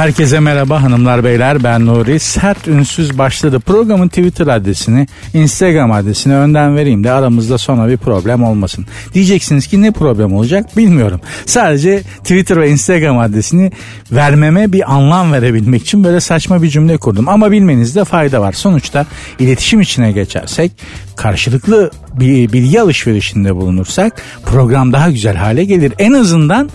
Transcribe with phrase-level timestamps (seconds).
[0.00, 2.18] Herkese merhaba hanımlar beyler ben Nuri.
[2.20, 3.60] Sert ünsüz başladı.
[3.60, 8.86] Programın Twitter adresini, Instagram adresini önden vereyim de aramızda sonra bir problem olmasın.
[9.14, 11.20] Diyeceksiniz ki ne problem olacak bilmiyorum.
[11.46, 13.72] Sadece Twitter ve Instagram adresini
[14.12, 17.28] vermeme bir anlam verebilmek için böyle saçma bir cümle kurdum.
[17.28, 18.52] Ama bilmenizde fayda var.
[18.52, 19.06] Sonuçta
[19.38, 20.72] iletişim içine geçersek
[21.16, 25.92] karşılıklı bir bilgi alışverişinde bulunursak program daha güzel hale gelir.
[25.98, 26.70] En azından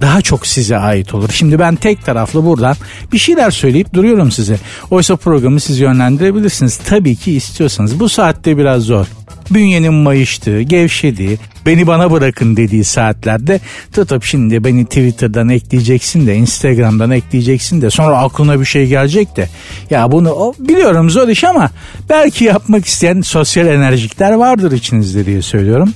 [0.00, 1.28] daha çok size ait olur.
[1.32, 2.76] Şimdi ben tek taraflı buradan
[3.12, 4.56] bir şeyler söyleyip duruyorum size.
[4.90, 6.76] Oysa programı siz yönlendirebilirsiniz.
[6.76, 8.00] Tabii ki istiyorsanız.
[8.00, 9.06] Bu saatte biraz zor
[9.50, 13.60] bünyenin mayıştığı, gevşediği, beni bana bırakın dediği saatlerde
[13.92, 19.48] tutup şimdi beni Twitter'dan ekleyeceksin de Instagram'dan ekleyeceksin de sonra aklına bir şey gelecek de
[19.90, 21.70] ya bunu o, biliyorum zor iş ama
[22.08, 25.92] belki yapmak isteyen sosyal enerjikler vardır içinizde diye söylüyorum.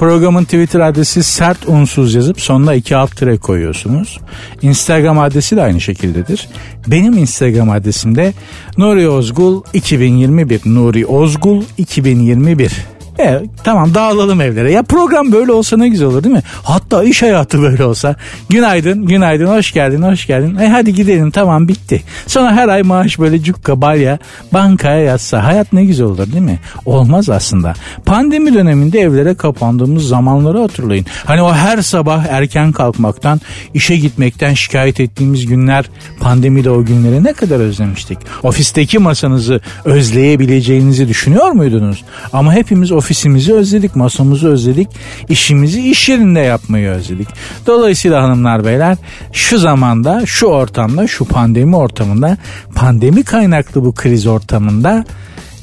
[0.00, 4.20] Programın Twitter adresi sert unsuz yazıp sonuna iki alt tire koyuyorsunuz.
[4.62, 6.48] Instagram adresi de aynı şekildedir.
[6.86, 8.32] Benim Instagram adresim de
[8.78, 10.60] Nuri Ozgul 2021.
[10.64, 12.72] Nuri Ozgul 2021.
[13.20, 14.72] E, tamam dağılalım evlere.
[14.72, 16.42] Ya program böyle olsa ne güzel olur değil mi?
[16.62, 18.16] Hatta iş hayatı böyle olsa.
[18.48, 20.56] Günaydın, günaydın, hoş geldin, hoş geldin.
[20.56, 22.02] E hadi gidelim tamam bitti.
[22.26, 24.18] Sonra her ay maaş böyle cukka balya
[24.52, 25.44] bankaya yatsa.
[25.44, 26.58] Hayat ne güzel olur değil mi?
[26.84, 27.74] Olmaz aslında.
[28.06, 31.06] Pandemi döneminde evlere kapandığımız zamanları hatırlayın.
[31.24, 33.40] Hani o her sabah erken kalkmaktan,
[33.74, 38.18] işe gitmekten şikayet ettiğimiz günler pandemide o günleri ne kadar özlemiştik.
[38.42, 42.04] Ofisteki masanızı özleyebileceğinizi düşünüyor muydunuz?
[42.32, 44.88] Ama hepimiz ofis ofisimizi özledik, masamızı özledik,
[45.28, 47.28] işimizi iş yerinde yapmayı özledik.
[47.66, 48.96] Dolayısıyla hanımlar beyler
[49.32, 52.36] şu zamanda, şu ortamda, şu pandemi ortamında,
[52.74, 55.04] pandemi kaynaklı bu kriz ortamında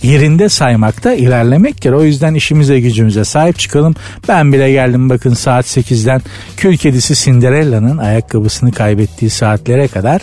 [0.04, 1.92] yerinde saymakta ilerlemektir.
[1.92, 3.96] O yüzden işimize gücümüze sahip çıkalım.
[4.28, 6.22] Ben bile geldim bakın saat 8'den
[6.58, 10.22] kül kedisi Cinderella'nın ayakkabısını kaybettiği saatlere kadar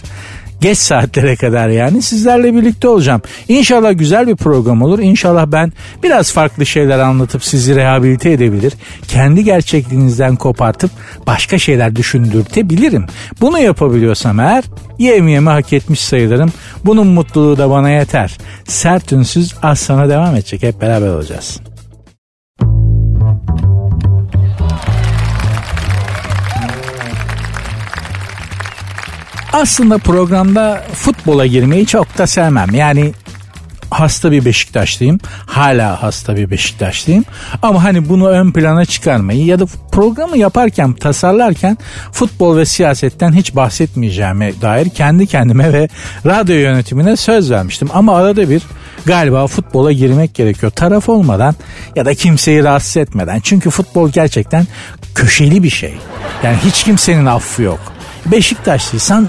[0.65, 3.23] geç saatlere kadar yani sizlerle birlikte olacağım.
[3.49, 4.99] İnşallah güzel bir program olur.
[4.99, 8.73] İnşallah ben biraz farklı şeyler anlatıp sizi rehabilite edebilir.
[9.09, 10.91] Kendi gerçekliğinizden kopartıp
[11.27, 13.07] başka şeyler düşündürtebilirim.
[13.41, 14.65] Bunu yapabiliyorsam eğer
[14.99, 16.53] yem yemi hak etmiş sayılırım.
[16.85, 18.39] Bunun mutluluğu da bana yeter.
[18.69, 20.63] Sert ünsüz az sonra devam edecek.
[20.63, 21.61] Hep beraber olacağız.
[29.55, 32.75] Aslında programda futbola girmeyi çok da sevmem.
[32.75, 33.13] Yani
[33.91, 35.19] hasta bir Beşiktaşlıyım.
[35.47, 37.25] Hala hasta bir Beşiktaşlıyım.
[37.63, 41.79] Ama hani bunu ön plana çıkarmayı ya da programı yaparken, tasarlarken
[42.13, 45.89] futbol ve siyasetten hiç bahsetmeyeceğime dair kendi kendime ve
[46.27, 47.89] radyo yönetimine söz vermiştim.
[47.93, 48.63] Ama arada bir
[49.07, 50.73] galiba futbola girmek gerekiyor.
[50.73, 51.55] Taraf olmadan
[51.97, 53.41] ya da kimseyi rahatsız etmeden.
[53.41, 54.67] Çünkü futbol gerçekten
[55.15, 55.95] köşeli bir şey.
[56.43, 57.81] Yani hiç kimsenin affı yok.
[58.27, 59.29] Beşiktaşlıysan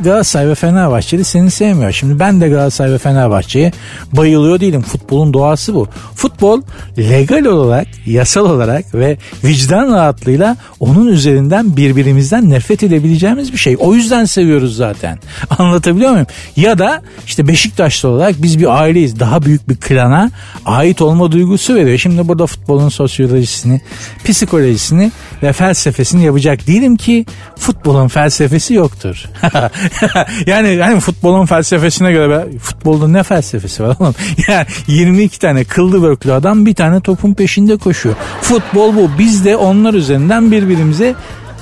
[0.00, 1.92] Galatasaray ve Fenerbahçeli seni sevmiyor.
[1.92, 3.72] Şimdi ben de Galatasaray ve Fenerbahçe'ye
[4.12, 4.82] bayılıyor değilim.
[4.82, 5.88] Futbolun doğası bu.
[6.14, 6.62] Futbol
[6.98, 13.76] legal olarak, yasal olarak ve vicdan rahatlığıyla onun üzerinden birbirimizden nefret edebileceğimiz bir şey.
[13.78, 15.18] O yüzden seviyoruz zaten.
[15.58, 16.26] Anlatabiliyor muyum?
[16.56, 19.20] Ya da işte Beşiktaşlı olarak biz bir aileyiz.
[19.20, 20.30] Daha büyük bir klana
[20.66, 21.98] ait olma duygusu veriyor.
[21.98, 23.80] Şimdi burada futbolun sosyolojisini,
[24.24, 27.26] psikolojisini ve felsefesini yapacak değilim ki
[27.56, 29.24] futbolun felsefesi yoktur.
[30.46, 34.14] yani yani futbolun felsefesine göre futbolda ne felsefesi var oğlum?
[34.48, 38.14] Yani 22 tane kıllı börklü adam bir tane topun peşinde koşuyor.
[38.42, 39.10] Futbol bu.
[39.18, 41.14] Biz de onlar üzerinden birbirimize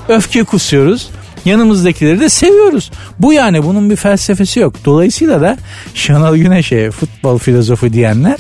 [0.09, 1.11] öfke kusuyoruz
[1.45, 2.91] yanımızdakileri de seviyoruz.
[3.19, 4.75] Bu yani bunun bir felsefesi yok.
[4.85, 5.57] Dolayısıyla da
[5.95, 8.37] Şenol Güneş'e futbol filozofu diyenler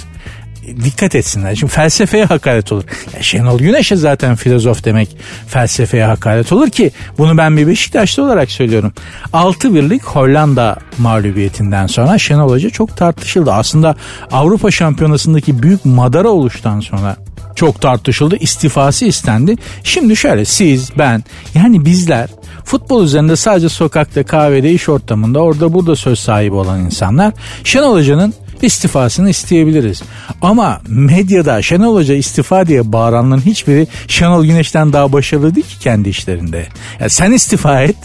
[0.84, 1.54] dikkat etsinler.
[1.54, 2.84] Şimdi felsefeye hakaret olur.
[3.16, 5.16] Ya Şenol Güneş'e zaten filozof demek
[5.49, 8.93] felsefeye hakaret olur ki bunu ben bir Beşiktaşlı olarak söylüyorum.
[9.32, 13.52] 6 birlik Hollanda mağlubiyetinden sonra Şenol Hoca çok tartışıldı.
[13.52, 13.96] Aslında
[14.32, 17.17] Avrupa Şampiyonası'ndaki büyük madara oluştan sonra
[17.56, 18.37] çok tartışıldı.
[18.37, 19.56] istifası istendi.
[19.85, 21.25] Şimdi şöyle siz, ben
[21.55, 22.31] yani bizler
[22.64, 27.32] futbol üzerinde sadece sokakta, kahvede, iş ortamında orada burada söz sahibi olan insanlar
[27.64, 28.35] Şenol Hoca'nın
[28.67, 30.03] istifasını isteyebiliriz.
[30.43, 36.09] Ama medyada Şenol Hoca istifa diye bağıranların hiçbiri Şenol Güneş'ten daha başarılı değil ki kendi
[36.09, 36.67] işlerinde.
[37.01, 37.97] Ya sen istifa et.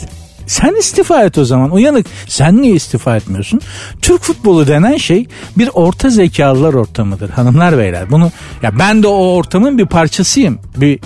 [0.47, 2.05] Sen istifa et o zaman uyanık.
[2.27, 3.61] Sen niye istifa etmiyorsun?
[4.01, 5.27] Türk futbolu denen şey
[5.57, 8.11] bir orta zekalılar ortamıdır hanımlar beyler.
[8.11, 8.31] Bunu
[8.63, 10.59] ya ben de o ortamın bir parçasıyım.
[10.77, 10.99] Bir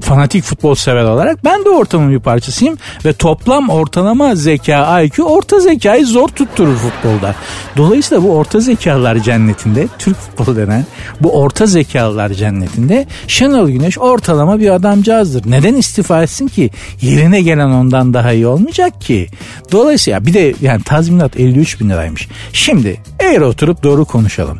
[0.00, 5.60] fanatik futbol sever olarak ben de ortamın bir parçasıyım ve toplam ortalama zeka IQ orta
[5.60, 7.34] zekayı zor tutturur futbolda.
[7.76, 10.86] Dolayısıyla bu orta zekalar cennetinde Türk futbolu denen
[11.20, 15.50] bu orta zekalar cennetinde Şenol Güneş ortalama bir adamcağızdır.
[15.50, 16.70] Neden istifa etsin ki?
[17.00, 19.28] Yerine gelen ondan daha iyi olmayacak ki.
[19.72, 22.28] Dolayısıyla bir de yani tazminat 53 bin liraymış.
[22.52, 24.58] Şimdi eğer oturup doğru konuşalım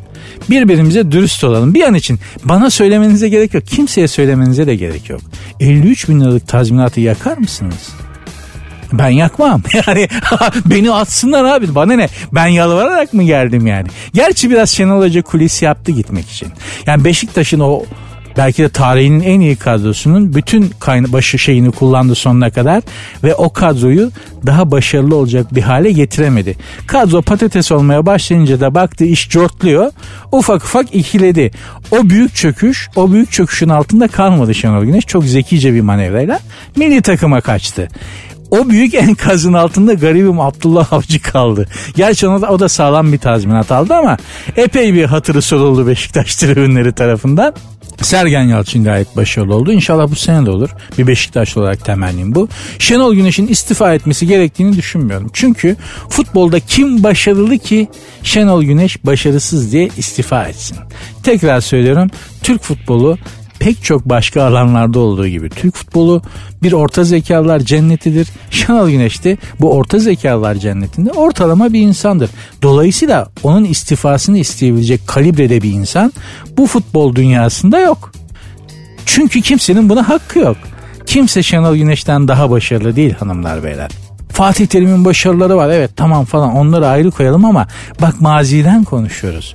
[0.51, 1.75] birbirimize dürüst olalım.
[1.75, 3.67] Bir an için bana söylemenize gerek yok.
[3.67, 5.21] Kimseye söylemenize de gerek yok.
[5.61, 7.89] 53 bin liralık tazminatı yakar mısınız?
[8.93, 9.63] Ben yakmam.
[9.87, 10.09] Yani
[10.67, 11.75] beni atsınlar abi.
[11.75, 12.09] Bana ne?
[12.33, 13.89] Ben yalvararak mı geldim yani?
[14.15, 16.49] Gerçi biraz Şenol Hoca kulis yaptı gitmek için.
[16.87, 17.83] Yani Beşiktaş'ın o
[18.39, 22.83] belki de tarihinin en iyi kadrosunun bütün kayna başı şeyini kullandı sonuna kadar
[23.25, 24.11] ve o kadroyu
[24.47, 26.57] daha başarılı olacak bir hale getiremedi.
[26.87, 29.93] Kadro patates olmaya başlayınca da baktı iş cortluyor.
[30.33, 31.51] Ufak ufak ikiledi.
[31.91, 35.07] O büyük çöküş, o büyük çöküşün altında kalmadı Şenol Güneş.
[35.07, 36.41] Çok zekice bir manevrayla
[36.77, 37.89] milli takıma kaçtı
[38.51, 41.69] o büyük enkazın altında garibim Abdullah Avcı kaldı.
[41.97, 44.17] Gerçi ona da, o da sağlam bir tazminat aldı ama
[44.57, 47.55] epey bir hatırı soruldu Beşiktaş tribünleri tarafından.
[48.03, 49.73] Sergen Yalçın gayet başarılı oldu.
[49.73, 50.71] İnşallah bu sene de olur.
[50.99, 52.49] Bir Beşiktaşlı olarak temennim bu.
[52.79, 55.31] Şenol Güneş'in istifa etmesi gerektiğini düşünmüyorum.
[55.33, 55.77] Çünkü
[56.09, 57.89] futbolda kim başarılı ki
[58.23, 60.77] Şenol Güneş başarısız diye istifa etsin.
[61.23, 62.11] Tekrar söylüyorum
[62.43, 63.19] Türk futbolu
[63.59, 66.23] pek çok başka alanlarda olduğu gibi Türk futbolu
[66.63, 68.29] bir orta zekalar cennetidir.
[68.51, 72.31] Şenol Güneş de bu orta zekalar cennetinde ortalama bir insandır.
[72.63, 76.13] Dolayısıyla onun istifasını isteyebilecek kalibrede bir insan
[76.57, 78.13] bu futbol dünyasında yok.
[79.07, 80.57] Çünkü kimsenin buna hakkı yok.
[81.07, 83.91] Kimse Şenol Güneş'ten daha başarılı değil hanımlar beyler.
[84.33, 87.67] Fatih Terim'in başarıları var evet tamam falan onları ayrı koyalım ama
[88.01, 89.55] bak maziden konuşuyoruz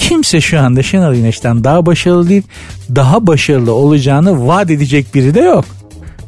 [0.00, 2.42] kimse şu anda Şenol Güneş'ten daha başarılı değil,
[2.94, 5.64] daha başarılı olacağını vaat edecek biri de yok.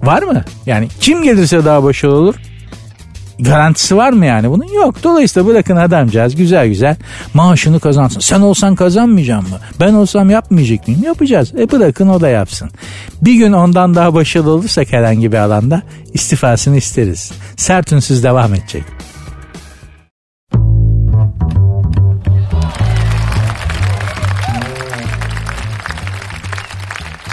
[0.02, 0.44] Var mı?
[0.66, 2.34] Yani kim gelirse daha başarılı olur?
[3.38, 4.64] Garantisi var mı yani bunun?
[4.64, 4.94] Yok.
[5.04, 6.96] Dolayısıyla bırakın adamcağız güzel güzel
[7.34, 8.20] maaşını kazansın.
[8.20, 9.58] Sen olsan kazanmayacağım mı?
[9.80, 11.04] Ben olsam yapmayacak mıyım?
[11.04, 11.54] Yapacağız.
[11.58, 12.70] E bırakın o da yapsın.
[13.22, 15.82] Bir gün ondan daha başarılı olursak herhangi bir alanda
[16.14, 17.32] istifasını isteriz.
[17.56, 18.84] Sert ünsüz devam edecek.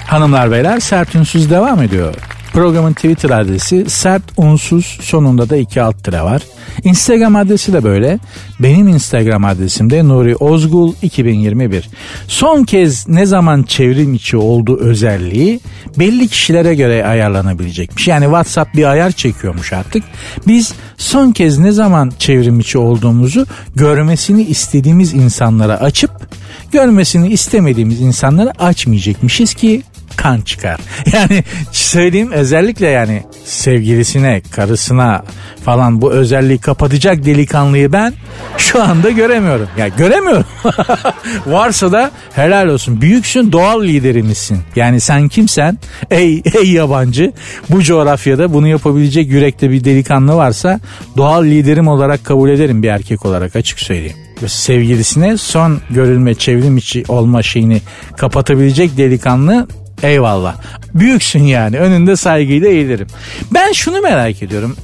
[0.09, 2.15] Hanımlar beyler sert ünsüz devam ediyor.
[2.53, 6.41] Programın Twitter adresi sert unsuz sonunda da iki alt tire var.
[6.83, 8.19] Instagram adresi de böyle.
[8.59, 11.89] Benim Instagram adresim de Nuri Ozgul 2021.
[12.27, 15.59] Son kez ne zaman çevrim içi olduğu özelliği
[15.99, 18.07] belli kişilere göre ayarlanabilecekmiş.
[18.07, 20.03] Yani WhatsApp bir ayar çekiyormuş artık.
[20.47, 23.45] Biz son kez ne zaman çevrim içi olduğumuzu
[23.75, 26.11] görmesini istediğimiz insanlara açıp
[26.71, 29.83] görmesini istemediğimiz insanlara açmayacakmışız ki
[30.15, 30.79] kan çıkar.
[31.13, 35.23] Yani söyleyeyim özellikle yani sevgilisine, karısına
[35.65, 38.13] falan bu özelliği kapatacak delikanlıyı ben
[38.57, 39.67] şu anda göremiyorum.
[39.77, 40.45] Ya yani göremiyorum.
[41.47, 43.01] Varsa da helal olsun.
[43.01, 44.59] Büyüksün doğal liderimizsin.
[44.75, 45.77] Yani sen kimsen
[46.11, 47.33] ey ey yabancı
[47.69, 50.79] bu coğrafyada bunu yapabilecek yürekte bir delikanlı varsa
[51.17, 54.17] doğal liderim olarak kabul ederim bir erkek olarak açık söyleyeyim
[54.47, 57.81] sevgilisine son görülme çevrim içi olma şeyini
[58.17, 59.67] kapatabilecek delikanlı
[60.03, 60.55] Eyvallah.
[60.93, 61.77] Büyüksün yani.
[61.77, 63.07] Önünde saygıyla eğilirim.
[63.51, 64.75] Ben şunu merak ediyorum.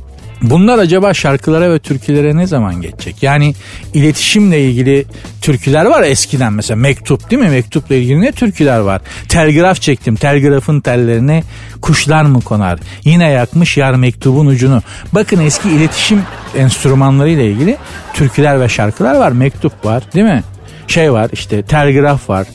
[0.41, 3.23] Bunlar acaba şarkılara ve türkülere ne zaman geçecek?
[3.23, 3.53] Yani
[3.93, 5.05] iletişimle ilgili
[5.41, 7.49] türküler var eskiden mesela mektup değil mi?
[7.49, 9.01] Mektupla ilgili ne türküler var?
[9.29, 10.15] Telgraf çektim.
[10.15, 11.43] Telgrafın tellerine
[11.81, 12.79] kuşlar mı konar?
[13.03, 14.81] Yine yakmış yar mektubun ucunu.
[15.13, 16.21] Bakın eski iletişim
[16.57, 17.77] enstrümanları ile ilgili
[18.13, 19.31] türküler ve şarkılar var.
[19.31, 20.43] Mektup var değil mi?
[20.87, 22.47] Şey var işte telgraf var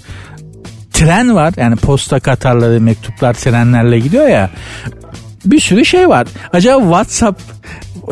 [1.01, 1.55] tren var.
[1.57, 4.51] Yani posta katarları, mektuplar trenlerle gidiyor ya.
[5.45, 6.27] Bir sürü şey var.
[6.53, 7.41] Acaba WhatsApp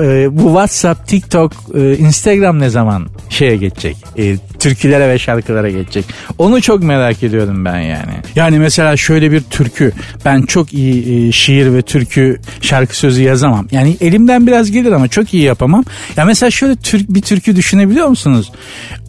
[0.00, 3.96] e, bu WhatsApp, TikTok, e, Instagram ne zaman şeye geçecek?
[4.18, 6.04] E, türkülere ve şarkılara geçecek.
[6.38, 8.12] Onu çok merak ediyorum ben yani.
[8.34, 9.92] Yani mesela şöyle bir türkü.
[10.24, 13.66] Ben çok iyi e, şiir ve türkü şarkı sözü yazamam.
[13.70, 15.84] Yani elimden biraz gelir ama çok iyi yapamam.
[16.16, 18.52] Ya mesela şöyle türk bir türkü düşünebiliyor musunuz?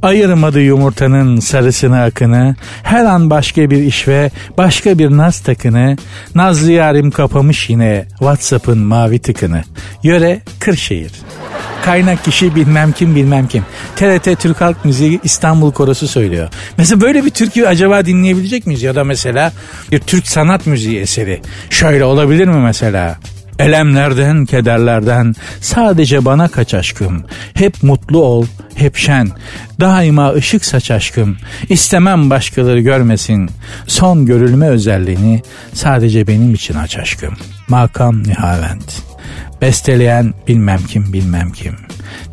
[0.02, 2.56] Ayırmadı yumurtanın sarısını akını.
[2.84, 5.98] Her an başka bir iş ve başka bir naz takını.
[6.36, 9.64] Nazlı yarim kapamış yine WhatsApp'ın mavi tıkını.
[10.04, 11.12] Yöre Kırşehir.
[11.86, 13.66] Kaynak kişi bilmem kim bilmem kim.
[13.96, 16.50] TRT Türk Halk Müziği İstanbul Korosu söylüyor.
[16.78, 18.84] Mesela böyle bir türkü acaba dinleyebilecek miyiz?
[18.84, 19.54] Ya da mesela
[19.92, 21.42] bir Türk sanat müziği eseri.
[21.70, 23.18] Şöyle olabilir mi mesela?
[23.60, 27.24] Elemlerden, kederlerden sadece bana kaç aşkım.
[27.54, 29.30] Hep mutlu ol, hep şen.
[29.80, 31.38] Daima ışık saç aşkım.
[31.70, 33.50] İstemem başkaları görmesin.
[33.88, 35.42] Son görülme özelliğini
[35.74, 37.34] sadece benim için aç aşkım.
[37.68, 39.02] Makam Nihavent.
[39.62, 41.76] Besteleyen bilmem kim bilmem kim.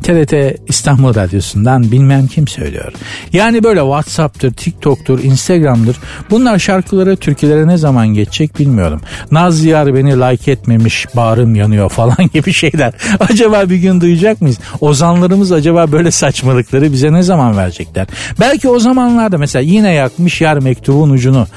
[0.03, 2.93] TRT İstanbul Radyosu'ndan bilmem kim söylüyor.
[3.33, 5.97] Yani böyle Whatsapp'tır, TikTok'tur, Instagram'dır.
[6.29, 9.01] Bunlar şarkıları Türkiye'lere ne zaman geçecek bilmiyorum.
[9.31, 12.93] Naz Yar beni like etmemiş, bağrım yanıyor falan gibi şeyler.
[13.19, 14.57] Acaba bir gün duyacak mıyız?
[14.81, 18.07] Ozanlarımız acaba böyle saçmalıkları bize ne zaman verecekler?
[18.39, 21.47] Belki o zamanlarda mesela yine yakmış yar mektubun ucunu.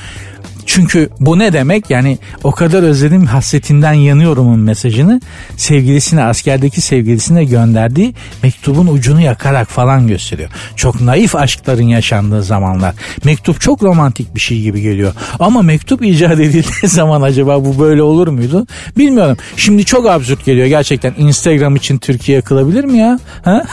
[0.73, 1.91] Çünkü bu ne demek?
[1.91, 5.21] Yani o kadar özledim hasretinden yanıyorumun mesajını
[5.57, 10.51] sevgilisine askerdeki sevgilisine gönderdiği mektubun ucunu yakarak falan gösteriyor.
[10.77, 12.95] Çok naif aşkların yaşandığı zamanlar.
[13.25, 15.13] Mektup çok romantik bir şey gibi geliyor.
[15.39, 18.67] Ama mektup icat edildiği zaman acaba bu böyle olur muydu?
[18.99, 19.37] Bilmiyorum.
[19.57, 21.15] Şimdi çok absürt geliyor gerçekten.
[21.19, 23.21] Instagram için Türkiye yakılabilir mi ya?
[23.43, 23.65] Ha?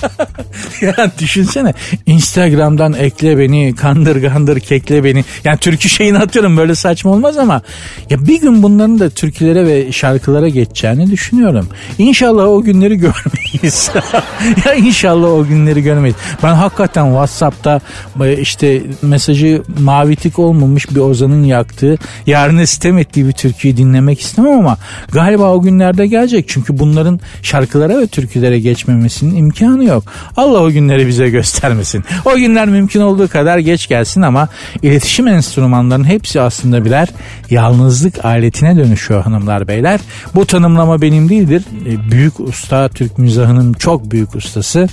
[0.80, 1.74] ya düşünsene.
[2.06, 5.24] Instagram'dan ekle beni, kandır kandır kekle beni.
[5.44, 7.62] Yani türkü şeyini atıyorum böyle saçma olmaz ama
[8.10, 11.68] ya bir gün bunların da türkülere ve şarkılara geçeceğini düşünüyorum.
[11.98, 13.90] İnşallah o günleri görmeyiz.
[14.66, 16.16] ya inşallah o günleri görmeyiz.
[16.42, 17.80] Ben hakikaten WhatsApp'ta
[18.20, 24.20] e, işte mesajı mavi tik olmamış bir Ozan'ın yaktığı yarın sitem ettiği bir türküyü dinlemek
[24.20, 24.76] istemem ama
[25.12, 26.44] galiba o günlerde gelecek.
[26.48, 30.04] Çünkü bunların şarkılara ve türkülere geçmemesinin imkanı yok.
[30.36, 32.04] Allah o günleri bize göstermesin.
[32.24, 34.48] O günler mümkün olduğu kadar geç gelsin ama
[34.82, 35.26] iletişim
[35.94, 37.08] enstrümanlarının hepsi aslında birer
[37.50, 40.00] yalnızlık aletine dönüşüyor hanımlar beyler.
[40.34, 41.62] Bu tanımlama benim değildir.
[41.86, 44.88] E, büyük usta Türk mizahının çok büyük ustası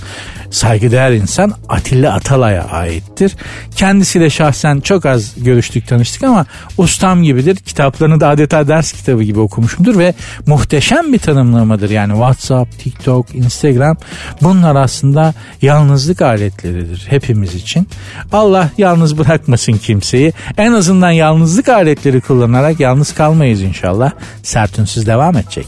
[0.50, 3.36] saygıdeğer insan Atilla Atalay'a aittir.
[3.76, 6.46] Kendisiyle şahsen çok az görüştük tanıştık ama
[6.78, 7.56] ustam gibidir.
[7.56, 10.14] Kitaplarını da adeta ders kitabı gibi okumuşumdur ve
[10.46, 11.90] muhteşem bir tanımlamadır.
[11.90, 13.96] Yani WhatsApp, TikTok, Instagram
[14.42, 17.88] bunlar aslında yalnızlık aletleridir hepimiz için.
[18.32, 20.32] Allah yalnız bırakmasın kimseyi.
[20.56, 24.12] En azından yalnızlık aletleri kullanarak yalnız kalmayız inşallah.
[24.42, 25.66] Sertünsüz devam edecek.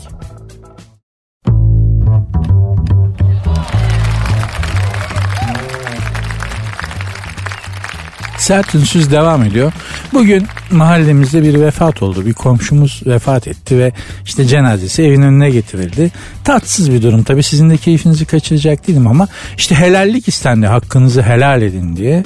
[8.44, 9.72] Sert Ünsüz devam ediyor.
[10.12, 12.26] Bugün mahallemizde bir vefat oldu.
[12.26, 13.92] Bir komşumuz vefat etti ve
[14.24, 16.10] işte cenazesi evin önüne getirildi.
[16.44, 21.62] Tatsız bir durum tabii sizin de keyfinizi kaçıracak değilim ama işte helallik istendi hakkınızı helal
[21.62, 22.24] edin diye.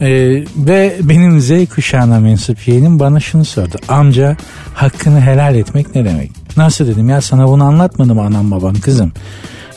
[0.00, 3.76] Ee, ve benim Z kuşağına mensup yeğenim bana şunu sordu.
[3.88, 4.36] Amca
[4.74, 6.30] hakkını helal etmek ne demek?
[6.56, 9.12] Nasıl dedim ya sana bunu anlatmadım anam baban kızım.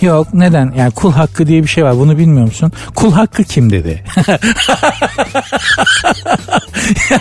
[0.02, 0.74] Yok neden?
[0.78, 2.72] Yani kul hakkı diye bir şey var bunu bilmiyor musun?
[2.96, 4.04] Kul hakkı kim dedi?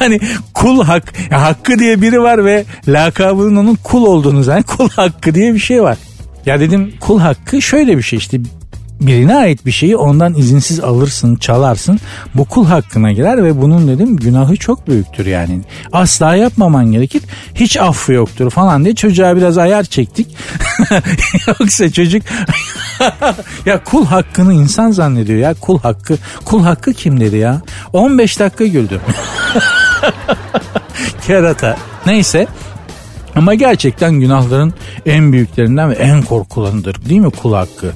[0.01, 0.21] yani
[0.55, 5.35] kul hak, ya hakkı diye biri var ve lakabının onun kul olduğunu zaten kul hakkı
[5.35, 5.99] diye bir şey var.
[6.47, 8.41] Ya dedim kul hakkı şöyle bir şey işte
[9.01, 12.01] birine ait bir şeyi ondan izinsiz alırsın, çalarsın.
[12.35, 15.61] Bu kul hakkına girer ve bunun dedim günahı çok büyüktür yani.
[15.93, 17.23] Asla yapmaman gerekir.
[17.55, 20.37] Hiç affı yoktur falan diye çocuğa biraz ayar çektik.
[21.47, 22.23] Yoksa çocuk
[23.67, 26.19] ya kul hakkını insan zannediyor ya kul hakkı.
[26.45, 27.61] Kul hakkı kim dedi ya?
[27.93, 29.01] 15 dakika güldüm.
[31.27, 31.77] Kerata.
[32.07, 32.47] Neyse
[33.37, 34.75] ama gerçekten günahların
[35.07, 37.93] en büyüklerinden ve en korkulanıdır değil mi kul hakkı?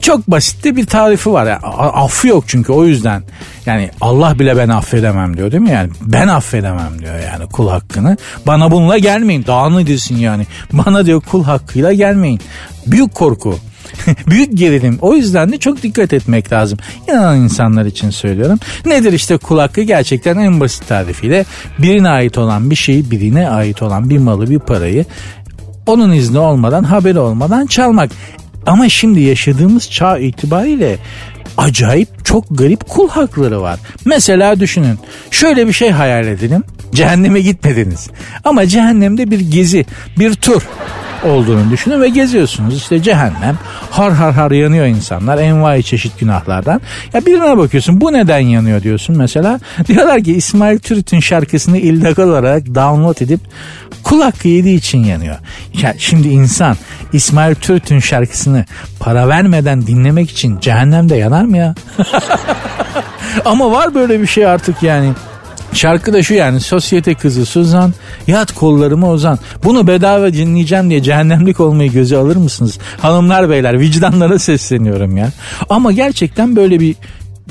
[0.00, 1.46] Çok basitte bir tarifi var.
[1.46, 3.22] Yani, affı yok çünkü o yüzden.
[3.66, 5.70] Yani Allah bile ben affedemem diyor değil mi?
[5.70, 8.16] Yani ben affedemem diyor yani kul hakkını.
[8.46, 9.44] Bana bununla gelmeyin.
[9.46, 10.46] Daha ne desin yani?
[10.72, 12.40] Bana diyor kul hakkıyla gelmeyin.
[12.86, 13.58] Büyük korku.
[14.26, 14.98] Büyük gerilim.
[15.00, 16.78] O yüzden de çok dikkat etmek lazım.
[17.08, 18.58] İnanan insanlar için söylüyorum.
[18.86, 19.80] Nedir işte kul hakkı?
[19.80, 21.44] Gerçekten en basit tarifiyle
[21.78, 25.04] birine ait olan bir şeyi, birine ait olan bir malı, bir parayı
[25.86, 28.10] onun izni olmadan, haberi olmadan çalmak.
[28.66, 30.98] Ama şimdi yaşadığımız çağ itibariyle
[31.58, 33.80] acayip çok garip kul hakları var.
[34.04, 34.98] Mesela düşünün
[35.30, 36.64] şöyle bir şey hayal edelim.
[36.94, 38.10] Cehenneme gitmediniz.
[38.44, 39.86] Ama cehennemde bir gezi,
[40.18, 40.62] bir tur
[41.24, 42.76] olduğunu düşünün ve geziyorsunuz.
[42.76, 43.58] İşte cehennem
[43.90, 46.80] har har har yanıyor insanlar envai çeşit günahlardan.
[47.12, 49.60] Ya birine bakıyorsun bu neden yanıyor diyorsun mesela.
[49.88, 53.40] Diyorlar ki İsmail Türüt'ün şarkısını illegal olarak download edip
[54.02, 55.36] kul hakkı yediği için yanıyor.
[55.82, 56.76] Ya şimdi insan
[57.12, 58.64] İsmail Türüt'ün şarkısını
[59.00, 61.74] para vermeden dinlemek için cehennemde yanar mı ya?
[63.44, 65.12] Ama var böyle bir şey artık yani.
[65.74, 67.92] Şarkı da şu yani sosyete kızı Suzan
[68.26, 69.38] yat kollarıma ozan.
[69.64, 72.78] Bunu bedava dinleyeceğim diye cehennemlik olmayı göze alır mısınız?
[72.98, 75.30] Hanımlar beyler vicdanlara sesleniyorum ya.
[75.70, 76.96] Ama gerçekten böyle bir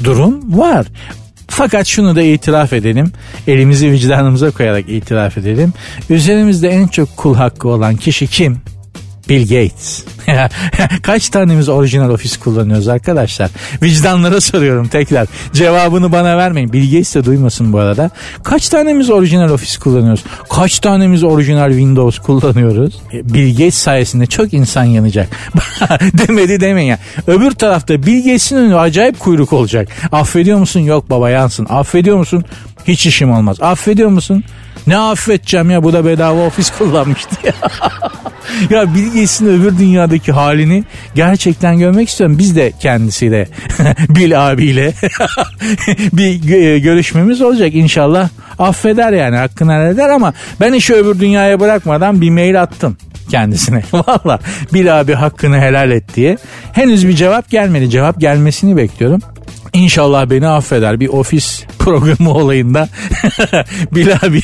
[0.03, 0.85] durum var.
[1.47, 3.11] Fakat şunu da itiraf edelim.
[3.47, 5.73] Elimizi vicdanımıza koyarak itiraf edelim.
[6.09, 8.61] Üzerimizde en çok kul hakkı olan kişi kim?
[9.29, 10.03] Bill Gates.
[11.03, 13.49] Kaç tanemiz orijinal ofis kullanıyoruz arkadaşlar?
[13.81, 15.27] Vicdanlara soruyorum tekrar.
[15.53, 16.73] Cevabını bana vermeyin.
[16.73, 18.09] Bill Gates de duymasın bu arada.
[18.43, 20.23] Kaç tanemiz orijinal ofis kullanıyoruz?
[20.49, 23.01] Kaç tanemiz orijinal Windows kullanıyoruz?
[23.13, 25.29] E, Bill Gates sayesinde çok insan yanacak.
[26.27, 26.99] Demedi demeyin ya.
[27.27, 29.87] Öbür tarafta Bill Gates'in önü acayip kuyruk olacak.
[30.11, 30.79] Affediyor musun?
[30.79, 31.67] Yok baba yansın.
[31.69, 32.45] Affediyor musun?
[32.87, 33.57] Hiç işim olmaz.
[33.61, 34.43] Affediyor musun?
[34.87, 37.53] Ne affedeceğim ya bu da bedava ofis kullanmıştı ya.
[38.77, 40.83] ya Bill Gates'in öbür dünyadaki halini
[41.15, 42.37] gerçekten görmek istiyorum.
[42.39, 43.47] Biz de kendisiyle
[44.09, 44.93] Bill abiyle
[46.13, 48.29] bir görüşmemiz olacak inşallah.
[48.59, 52.97] Affeder yani hakkını helal eder ama ben işi öbür dünyaya bırakmadan bir mail attım
[53.29, 53.83] kendisine.
[53.93, 54.39] Valla
[54.73, 56.37] Bill abi hakkını helal et diye.
[56.73, 57.89] Henüz bir cevap gelmedi.
[57.89, 59.21] Cevap gelmesini bekliyorum.
[59.73, 60.99] İnşallah beni affeder.
[60.99, 62.89] Bir ofis programı olayında.
[63.91, 64.41] Bilal abi.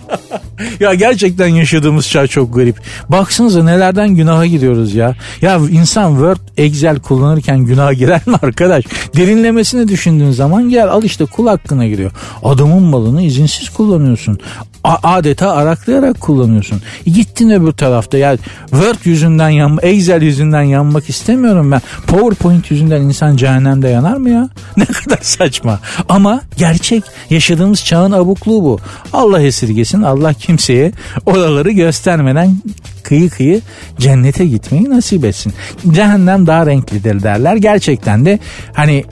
[0.80, 2.76] ya gerçekten yaşadığımız çağ çok garip.
[3.08, 5.14] Baksanıza nelerden günaha giriyoruz ya.
[5.42, 8.84] Ya insan Word, Excel kullanırken günaha girer mi arkadaş?
[9.16, 12.10] Derinlemesini düşündüğün zaman gel al işte kul hakkına giriyor.
[12.42, 14.40] Adamın malını izinsiz kullanıyorsun
[14.84, 16.82] adeta araklayarak kullanıyorsun.
[17.06, 18.36] Gittin öbür tarafta ya
[18.70, 21.80] Word yüzünden yan, Excel yüzünden yanmak istemiyorum ben.
[22.06, 24.48] PowerPoint yüzünden insan cehennemde yanar mı ya?
[24.76, 25.80] Ne kadar saçma.
[26.08, 28.78] Ama gerçek yaşadığımız çağın abukluğu bu.
[29.12, 30.92] Allah esirgesin Allah kimseye
[31.26, 32.56] oraları göstermeden
[33.02, 33.60] kıyı kıyı
[33.98, 35.52] cennete gitmeyi nasip etsin.
[35.92, 37.56] Cehennem daha renklidir derler.
[37.56, 38.38] Gerçekten de
[38.72, 39.04] hani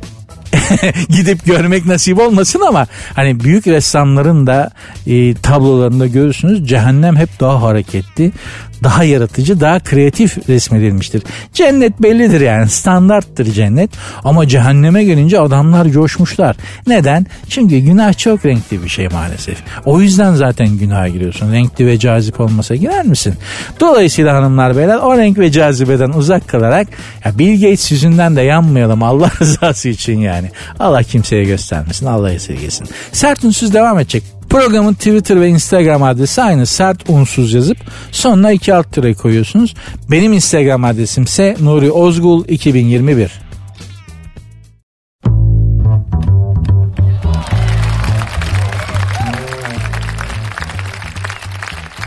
[1.08, 4.70] gidip görmek nasip olmasın ama hani büyük ressamların da
[5.06, 8.32] e, tablolarında görürsünüz cehennem hep daha hareketli
[8.82, 11.22] daha yaratıcı, daha kreatif resmedilmiştir.
[11.52, 13.90] Cennet bellidir yani standarttır cennet
[14.24, 16.56] ama cehenneme gelince adamlar coşmuşlar.
[16.86, 17.26] Neden?
[17.48, 19.58] Çünkü günah çok renkli bir şey maalesef.
[19.84, 21.52] O yüzden zaten günaha giriyorsun.
[21.52, 23.34] Renkli ve cazip olmasa girer misin?
[23.80, 26.88] Dolayısıyla hanımlar beyler o renk ve cazibeden uzak kalarak
[27.24, 30.50] ya Bill Gates yüzünden de yanmayalım Allah rızası için yani.
[30.80, 32.06] Allah kimseye göstermesin.
[32.06, 32.88] Allah esirgesin.
[33.12, 34.22] Sert unsuz devam edecek.
[34.52, 37.78] Programın Twitter ve Instagram adresi aynı sert unsuz yazıp
[38.10, 39.74] sonuna iki alt tere koyuyorsunuz.
[40.10, 43.32] Benim Instagram adresim ise Nuri Ozgul 2021.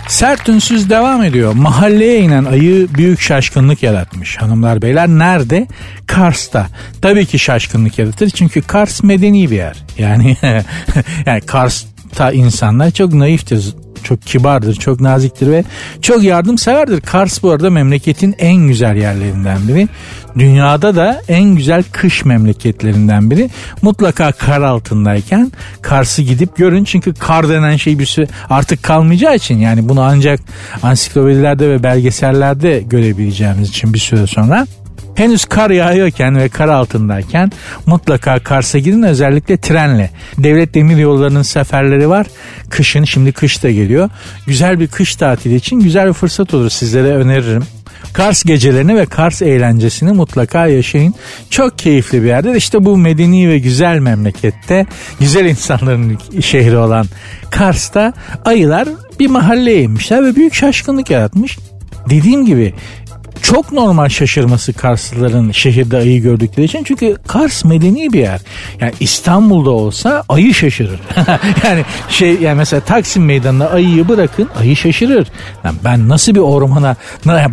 [0.08, 1.54] Sert ünsüz devam ediyor.
[1.54, 4.38] Mahalleye inen ayı büyük şaşkınlık yaratmış.
[4.38, 5.67] Hanımlar beyler nerede?
[6.08, 6.67] Kars'ta.
[7.02, 9.78] Tabii ki şaşkınlık yaratır çünkü Kars medeni bir yer.
[9.98, 10.38] Yani
[11.26, 13.75] yani Kars ta insanlar çok naiftir
[14.06, 15.63] çok kibardır, çok naziktir ve
[16.01, 17.01] çok yardımseverdir.
[17.01, 19.88] Kars bu arada memleketin en güzel yerlerinden biri.
[20.38, 23.49] Dünyada da en güzel kış memleketlerinden biri.
[23.82, 25.51] Mutlaka kar altındayken
[25.82, 26.84] Kars'ı gidip görün.
[26.84, 30.39] Çünkü kar denen şey bir süre artık kalmayacağı için yani bunu ancak
[30.84, 34.67] ansiklopedilerde ve belgesellerde görebileceğimiz için bir süre sonra
[35.15, 37.51] Henüz kar yağıyorken ve kar altındayken
[37.86, 40.10] mutlaka Kars'a gidin özellikle trenle.
[40.38, 42.28] Devlet demir yollarının seferleri var.
[42.69, 44.10] Kışın şimdi kış da geliyor.
[44.47, 47.63] Güzel bir kış tatili için güzel bir fırsat olur sizlere öneririm.
[48.13, 51.15] Kars gecelerini ve Kars eğlencesini mutlaka yaşayın.
[51.49, 52.58] Çok keyifli bir yerde.
[52.58, 54.86] İşte bu medeni ve güzel memlekette
[55.19, 57.06] güzel insanların şehri olan
[57.51, 58.13] Kars'ta
[58.45, 58.88] ayılar
[59.19, 61.58] bir mahalleye inmişler ve büyük şaşkınlık yaratmış.
[62.10, 62.73] Dediğim gibi
[63.46, 66.84] çok normal şaşırması Karslıların şehirde ayı gördükleri için.
[66.84, 68.42] Çünkü Kars medeni bir yer.
[68.82, 71.00] Yani İstanbul'da olsa ayı şaşırır.
[71.64, 75.28] yani şey yani mesela Taksim Meydanı'nda ayıyı bırakın ayı şaşırır.
[75.64, 76.96] Yani ben nasıl bir ormana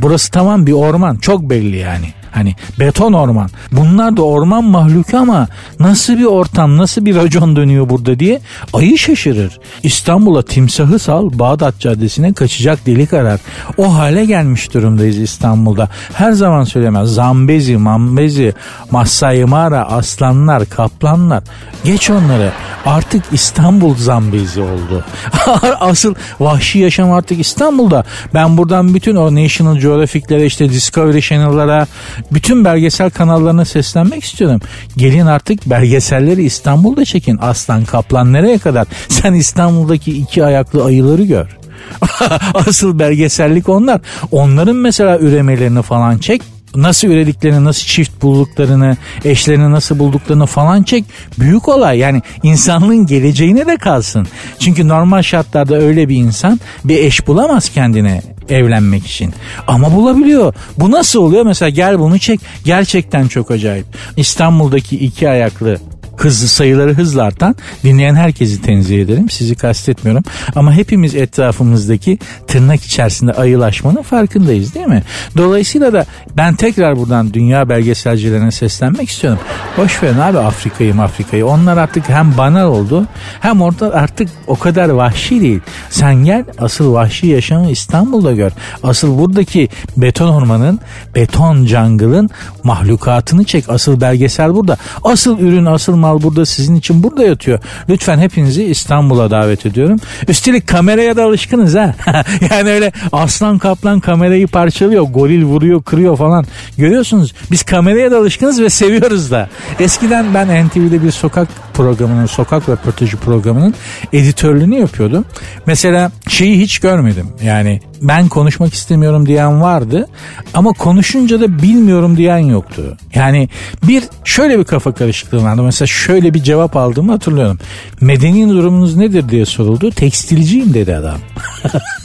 [0.03, 2.07] burası tamam bir orman çok belli yani.
[2.33, 3.51] Hani beton orman.
[3.73, 5.49] Bunlar da orman mahluku ama
[5.81, 8.41] nasıl bir ortam, nasıl bir racon dönüyor burada diye
[8.73, 9.59] ayı şaşırır.
[9.83, 13.41] İstanbul'a timsahı sal, Bağdat Caddesi'ne kaçacak delik arar.
[13.79, 15.89] O hale gelmiş durumdayız İstanbul'da.
[16.13, 17.09] Her zaman söylemez.
[17.09, 18.55] Zambezi, Mambezi,
[18.91, 21.43] Masai Mara, aslanlar, kaplanlar.
[21.85, 22.53] Geç onları.
[22.87, 25.05] Artık İstanbul Zambezi oldu.
[25.81, 28.05] Asıl vahşi yaşam artık İstanbul'da.
[28.35, 31.87] Ben buradan bütün o National Geographic'lere işte Discovery Channel'lara
[32.33, 34.61] bütün belgesel kanallarına seslenmek istiyorum.
[34.97, 37.39] Gelin artık belgeselleri İstanbul'da çekin.
[37.43, 38.87] Aslan kaplan nereye kadar?
[39.09, 41.59] Sen İstanbul'daki iki ayaklı ayıları gör.
[42.55, 44.01] Asıl belgesellik onlar.
[44.31, 46.43] Onların mesela üremelerini falan çek
[46.77, 51.05] nasıl ürediklerini, nasıl çift bulduklarını, eşlerini nasıl bulduklarını falan çek.
[51.39, 54.27] Büyük olay yani insanlığın geleceğine de kalsın.
[54.59, 59.35] Çünkü normal şartlarda öyle bir insan bir eş bulamaz kendine evlenmek için.
[59.67, 60.55] Ama bulabiliyor.
[60.79, 61.47] Bu nasıl oluyor?
[61.47, 62.41] Mesela gel bunu çek.
[62.65, 63.87] Gerçekten çok acayip.
[64.17, 65.79] İstanbul'daki iki ayaklı
[66.23, 69.31] hızlı sayıları hızla artan dinleyen herkesi tenzih ederim.
[69.31, 70.25] Sizi kastetmiyorum.
[70.55, 75.03] Ama hepimiz etrafımızdaki tırnak içerisinde ayılaşmanın farkındayız değil mi?
[75.37, 76.07] Dolayısıyla da
[76.37, 79.41] ben tekrar buradan dünya belgeselcilerine seslenmek istiyorum.
[79.77, 81.47] Boş verin abi Afrika'yı Afrika'yı.
[81.47, 83.07] Onlar artık hem banal oldu
[83.41, 85.61] hem orada artık o kadar vahşi değil.
[85.91, 88.51] Sen gel asıl vahşi yaşamı İstanbul'da gör.
[88.83, 90.81] Asıl buradaki beton ormanın,
[91.15, 92.31] beton jungle'ın
[92.65, 93.65] mahlukatını çek.
[93.69, 94.77] Asıl belgesel burada.
[95.05, 97.59] Asıl ürün, asıl mal burada sizin için burada yatıyor.
[97.89, 100.01] Lütfen hepinizi İstanbul'a davet ediyorum.
[100.29, 101.95] Üstelik kameraya da alışkınız ha.
[102.51, 105.03] yani öyle aslan kaplan kamerayı parçalıyor.
[105.03, 106.45] Goril vuruyor, kırıyor falan.
[106.79, 109.49] Görüyorsunuz biz kameraya da alışkınız ve seviyoruz da.
[109.81, 113.75] Eskiden ben NTV'de bir sokak programının, sokak röportajı programının
[114.13, 115.25] editörlüğünü yapıyordum.
[115.67, 117.29] Mesela şeyi hiç görmedim.
[117.43, 120.09] Yani ben konuşmak istemiyorum diyen vardı
[120.55, 122.97] ama konuşunca da bilmiyorum diyen yoktu.
[123.15, 123.49] Yani
[123.89, 125.63] bir şöyle bir kafa karışıklığı vardı.
[125.63, 127.59] Mesela şöyle bir cevap aldığımı hatırlıyorum.
[128.01, 129.91] Medeni durumunuz nedir diye soruldu.
[129.91, 131.19] Tekstilciyim dedi adam.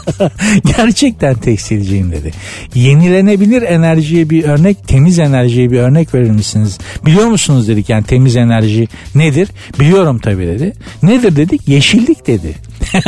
[0.78, 2.32] Gerçekten tekstilciyim dedi.
[2.76, 6.78] Yenilenebilir enerjiye bir örnek, temiz enerjiye bir örnek verir misiniz?
[7.06, 9.50] Biliyor musunuz dedik yani temiz enerji nedir?
[9.80, 10.74] Biliyorum tabii dedi.
[11.04, 11.68] Nedir dedik?
[11.68, 12.56] Yeşillik dedi.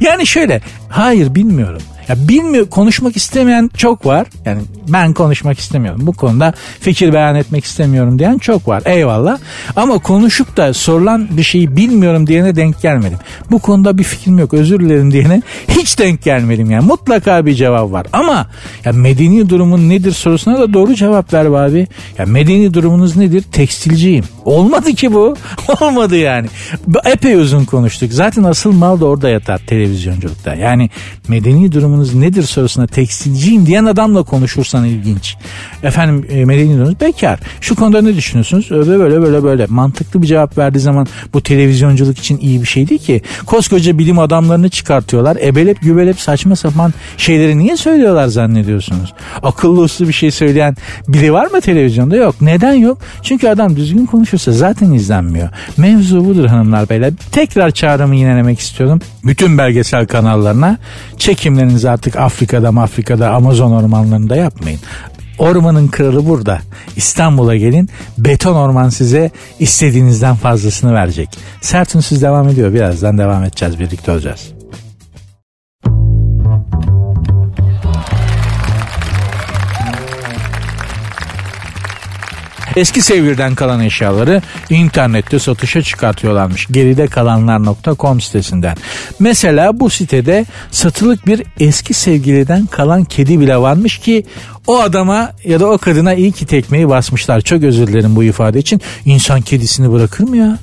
[0.00, 1.82] yani şöyle hayır bilmiyorum.
[2.08, 4.26] Ya bilmiyor konuşmak istemeyen çok var.
[4.44, 6.00] Yani ben konuşmak istemiyorum.
[6.04, 8.82] Bu konuda fikir beyan etmek istemiyorum diyen çok var.
[8.86, 9.38] Eyvallah.
[9.76, 13.18] Ama konuşup da sorulan bir şeyi bilmiyorum diyene denk gelmedim.
[13.50, 14.54] Bu konuda bir fikrim yok.
[14.54, 16.86] Özür dilerim diyene hiç denk gelmedim yani.
[16.86, 18.06] Mutlaka bir cevap var.
[18.12, 18.46] Ama
[18.84, 21.86] ya medeni durumun nedir sorusuna da doğru cevap ver abi.
[22.18, 23.42] Ya medeni durumunuz nedir?
[23.42, 24.24] Tekstilciyim.
[24.44, 25.36] Olmadı ki bu.
[25.80, 26.46] Olmadı yani.
[27.04, 28.12] Epey uzun konuştuk.
[28.12, 30.54] Zaten asıl mal da orada yatar televizyonculukta.
[30.54, 30.90] Yani
[31.28, 35.36] medeni durumunuz nedir sorusuna tekstilciyim diyen adamla konuşursan ilginç.
[35.82, 37.40] Efendim e, medeni bekar.
[37.60, 38.70] Şu konuda ne düşünüyorsunuz?
[38.70, 39.66] Öyle böyle böyle böyle.
[39.66, 43.22] Mantıklı bir cevap verdiği zaman bu televizyonculuk için iyi bir şey değil ki.
[43.46, 45.36] Koskoca bilim adamlarını çıkartıyorlar.
[45.36, 49.14] Ebelep gübelep saçma sapan şeyleri niye söylüyorlar zannediyorsunuz?
[49.42, 50.76] Akıllı uslu bir şey söyleyen
[51.08, 52.16] biri var mı televizyonda?
[52.16, 52.34] Yok.
[52.40, 52.98] Neden yok?
[53.22, 55.48] Çünkü adam düzgün konuşursa zaten izlenmiyor.
[55.76, 57.12] Mevzu budur hanımlar beyler.
[57.32, 59.00] Tekrar çağrımı yinelemek istiyorum.
[59.24, 60.78] Bütün belgesel kanallarına
[61.18, 64.80] çekimlerinizi artık Afrika'da Afrika'da Amazon ormanlarında yapmayın.
[65.38, 66.58] Ormanın kralı burada.
[66.96, 67.88] İstanbul'a gelin.
[68.18, 71.28] Beton orman size istediğinizden fazlasını verecek.
[71.60, 72.74] Sert Ünsüz devam ediyor.
[72.74, 73.78] Birazdan devam edeceğiz.
[73.78, 74.57] Birlikte olacağız.
[82.78, 86.66] Eski sevirden kalan eşyaları internette satışa çıkartıyorlarmış.
[86.70, 88.76] Geride kalanlar.com sitesinden.
[89.18, 94.24] Mesela bu sitede satılık bir eski sevgiliden kalan kedi bile varmış ki
[94.66, 97.40] o adama ya da o kadına iyi ki tekmeyi basmışlar.
[97.40, 98.80] Çok özür dilerim bu ifade için.
[99.04, 100.58] İnsan kedisini bırakır mı ya?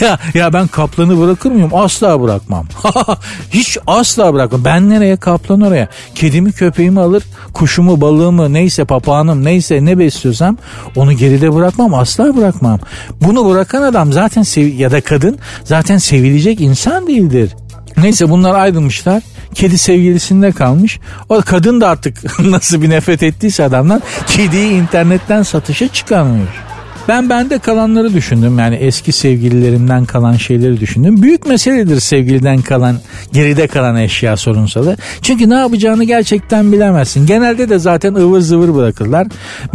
[0.00, 1.74] Ya ya ben kaplanı bırakır mıyım?
[1.74, 2.66] Asla bırakmam.
[3.50, 4.64] Hiç asla bırakmam.
[4.64, 5.88] Ben nereye kaplan oraya.
[6.14, 10.58] Kedimi köpeğimi alır, kuşumu, balığımı, neyse papağanım, neyse ne besliyorsam
[10.96, 11.94] onu geride bırakmam.
[11.94, 12.78] Asla bırakmam.
[13.20, 17.50] Bunu bırakan adam zaten sev ya da kadın zaten sevilecek insan değildir.
[17.96, 19.22] Neyse bunlar ayrılmışlar.
[19.54, 21.00] Kedi sevgilisinde kalmış.
[21.28, 26.50] O kadın da artık nasıl bir nefret ettiyse adamdan kediyi internetten satışa çıkarmış.
[27.10, 28.58] Ben bende kalanları düşündüm.
[28.58, 31.22] Yani eski sevgililerimden kalan şeyleri düşündüm.
[31.22, 32.96] Büyük meseledir sevgiliden kalan,
[33.32, 34.96] geride kalan eşya sorunsalı.
[35.22, 37.26] Çünkü ne yapacağını gerçekten bilemezsin.
[37.26, 39.26] Genelde de zaten ıvır zıvır bırakırlar.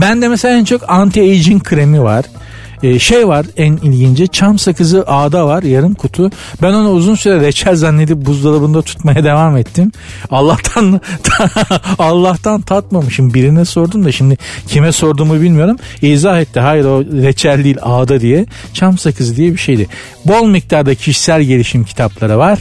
[0.02, 2.26] Bende mesela en çok anti-aging kremi var.
[2.84, 6.30] Ee, şey var en ilginci çam sakızı ağda var yarım kutu.
[6.62, 9.92] Ben onu uzun süre reçel zannedip buzdolabında tutmaya devam ettim.
[10.32, 11.02] Allah'tan
[12.00, 13.34] Allah'tan tatmamışım.
[13.34, 15.78] Birine sordum da şimdi kime sorduğumu bilmiyorum.
[16.02, 16.60] İzah etti.
[16.60, 18.46] Hayır o reçel değil ağda diye.
[18.74, 19.88] Çam sakızı diye bir şeydi.
[20.26, 22.60] Bol miktarda kişisel gelişim kitapları var.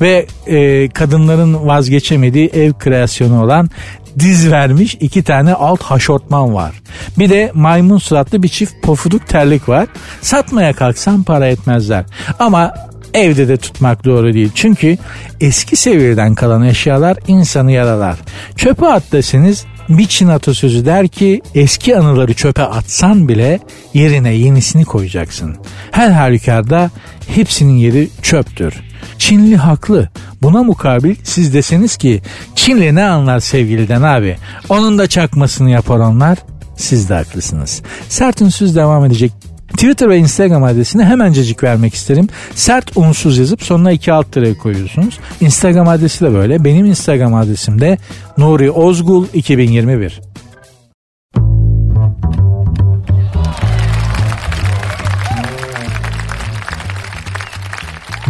[0.00, 3.70] Ve e, kadınların vazgeçemediği ev kreasyonu olan
[4.18, 6.72] diz vermiş iki tane alt haşortman var.
[7.18, 9.88] Bir de maymun suratlı bir çift pofuduk terlik var.
[10.22, 12.04] Satmaya kalksam para etmezler.
[12.38, 12.74] Ama
[13.14, 14.50] evde de tutmak doğru değil.
[14.54, 14.98] Çünkü
[15.40, 18.16] eski seviyeden kalan eşyalar insanı yaralar.
[18.56, 23.60] Çöpe at deseniz bir Çin atasözü der ki eski anıları çöpe atsan bile
[23.94, 25.56] yerine yenisini koyacaksın.
[25.90, 26.90] Her halükarda
[27.34, 28.74] hepsinin yeri çöptür.
[29.18, 30.08] Çinli haklı.
[30.42, 32.22] Buna mukabil siz deseniz ki
[32.54, 34.36] Çinli ne anlar sevgiliden abi?
[34.68, 36.38] Onun da çakmasını yapar onlar.
[36.76, 37.82] Siz de haklısınız.
[38.08, 39.32] Sert ünsüz devam edecek.
[39.68, 42.28] Twitter ve Instagram adresini hemencecik vermek isterim.
[42.54, 45.18] Sert unsuz yazıp sonuna iki alt tere koyuyorsunuz.
[45.40, 46.64] Instagram adresi de böyle.
[46.64, 47.98] Benim Instagram adresim de
[48.38, 50.20] Nuri Ozgul 2021.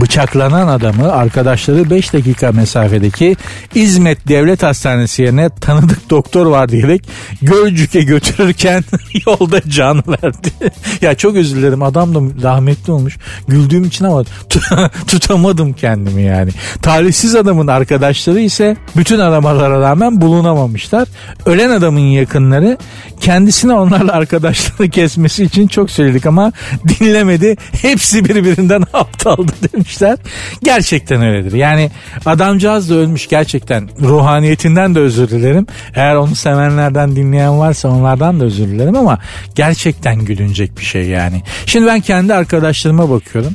[0.01, 3.37] bıçaklanan adamı arkadaşları 5 dakika mesafedeki
[3.75, 7.09] İzmet Devlet Hastanesi yerine tanıdık doktor var diyerek
[7.43, 8.85] Gölcük'e götürürken
[9.27, 10.51] yolda can verdi.
[11.01, 13.17] ya çok özür adam da rahmetli olmuş.
[13.49, 14.25] Güldüğüm için ama
[15.07, 16.51] tutamadım kendimi yani.
[16.83, 21.09] Talihsiz adamın arkadaşları ise bütün aramalara rağmen bulunamamışlar.
[21.47, 22.79] Ölen adamın yakınları
[23.21, 26.53] kendisine onlarla arkadaşlığını kesmesi için çok söyledik ama
[26.89, 27.57] dinlemedi.
[27.83, 29.53] Hepsi birbirinden aptaldı
[29.89, 30.19] demişler.
[30.63, 31.53] Gerçekten öyledir.
[31.53, 31.91] Yani
[32.27, 33.91] adamcağız da ölmüş gerçekten.
[34.01, 35.67] Ruhaniyetinden de özür dilerim.
[35.95, 39.19] Eğer onu sevenlerden dinleyen varsa onlardan da özür dilerim ama
[39.55, 41.43] gerçekten gülünecek bir şey yani.
[41.67, 43.53] Şimdi ben kendi arkadaşlarıma bakıyorum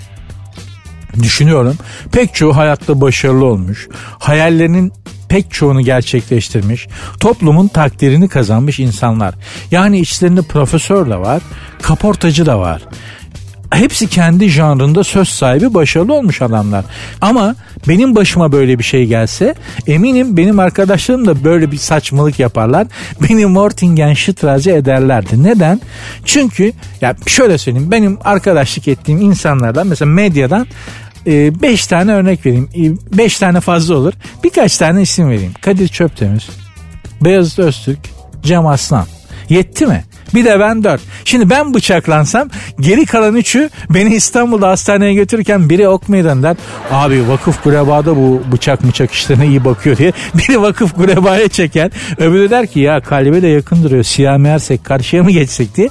[1.24, 1.78] düşünüyorum.
[2.12, 3.88] Pek çoğu hayatta başarılı olmuş.
[4.20, 4.94] Hayallerinin
[5.30, 6.88] pek çoğunu gerçekleştirmiş,
[7.20, 9.36] toplumun takdirini kazanmış insanlar.
[9.72, 11.42] Yani içlerinde profesör de var,
[11.82, 12.82] kaportacı da var
[13.76, 16.86] hepsi kendi janrında söz sahibi başarılı olmuş adamlar.
[17.22, 17.56] Ama
[17.88, 19.56] benim başıma böyle bir şey gelse
[19.88, 22.88] eminim benim arkadaşlarım da böyle bir saçmalık yaparlar.
[23.22, 25.44] Beni Mortingen şıtrazi ederlerdi.
[25.44, 25.82] Neden?
[26.26, 30.68] Çünkü ya şöyle söyleyeyim benim arkadaşlık ettiğim insanlardan mesela medyadan
[31.26, 33.00] 5 e, tane örnek vereyim.
[33.14, 34.14] 5 tane fazla olur.
[34.44, 35.54] Birkaç tane isim vereyim.
[35.62, 36.50] Kadir Çöptemir,
[37.22, 38.00] Beyazıt Öztürk,
[38.44, 39.06] Cem Aslan.
[39.50, 40.04] Yetti mi?
[40.34, 41.02] Bir de ben dört.
[41.26, 46.58] Şimdi ben bıçaklansam geri kalan üçü beni İstanbul'da hastaneye götürürken biri ok meydanından
[46.92, 51.92] abi vakıf gurebada bu bıçak bıçak işlerine iyi bakıyor diye biri vakıf gurebaya çeker.
[52.18, 55.90] Öbürü der ki ya kalbe de yakın duruyor siyah meğersek karşıya mı geçsek diye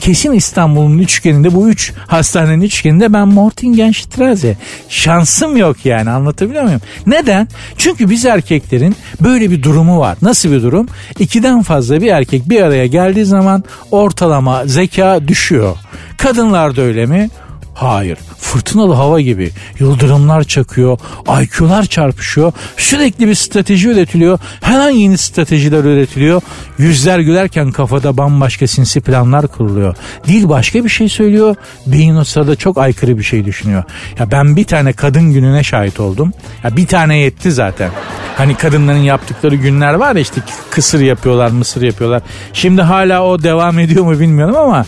[0.00, 4.56] kesin İstanbul'un üçgeninde bu üç hastanenin üçgeninde ben Mortingenstraße
[4.88, 6.80] şansım yok yani anlatabiliyor muyum?
[7.06, 7.48] Neden?
[7.76, 10.18] Çünkü biz erkeklerin böyle bir durumu var.
[10.22, 10.88] Nasıl bir durum?
[11.18, 15.76] İkiden fazla bir erkek bir araya geldiği zaman ortalama zeka düşüyor.
[16.16, 17.30] Kadınlar da öyle mi?
[17.78, 18.18] Hayır.
[18.38, 19.50] Fırtınalı hava gibi.
[19.78, 20.98] Yıldırımlar çakıyor.
[21.42, 22.52] IQ'lar çarpışıyor.
[22.76, 24.38] Sürekli bir strateji üretiliyor.
[24.60, 26.42] Her an yeni stratejiler üretiliyor.
[26.78, 29.96] Yüzler gülerken kafada bambaşka sinsi planlar kuruluyor.
[30.26, 31.56] Dil başka bir şey söylüyor.
[31.86, 33.84] Beyin o sırada çok aykırı bir şey düşünüyor.
[34.18, 36.32] Ya ben bir tane kadın gününe şahit oldum.
[36.64, 37.90] Ya bir tane yetti zaten.
[38.36, 42.22] Hani kadınların yaptıkları günler var ya işte kısır yapıyorlar, mısır yapıyorlar.
[42.52, 44.86] Şimdi hala o devam ediyor mu bilmiyorum ama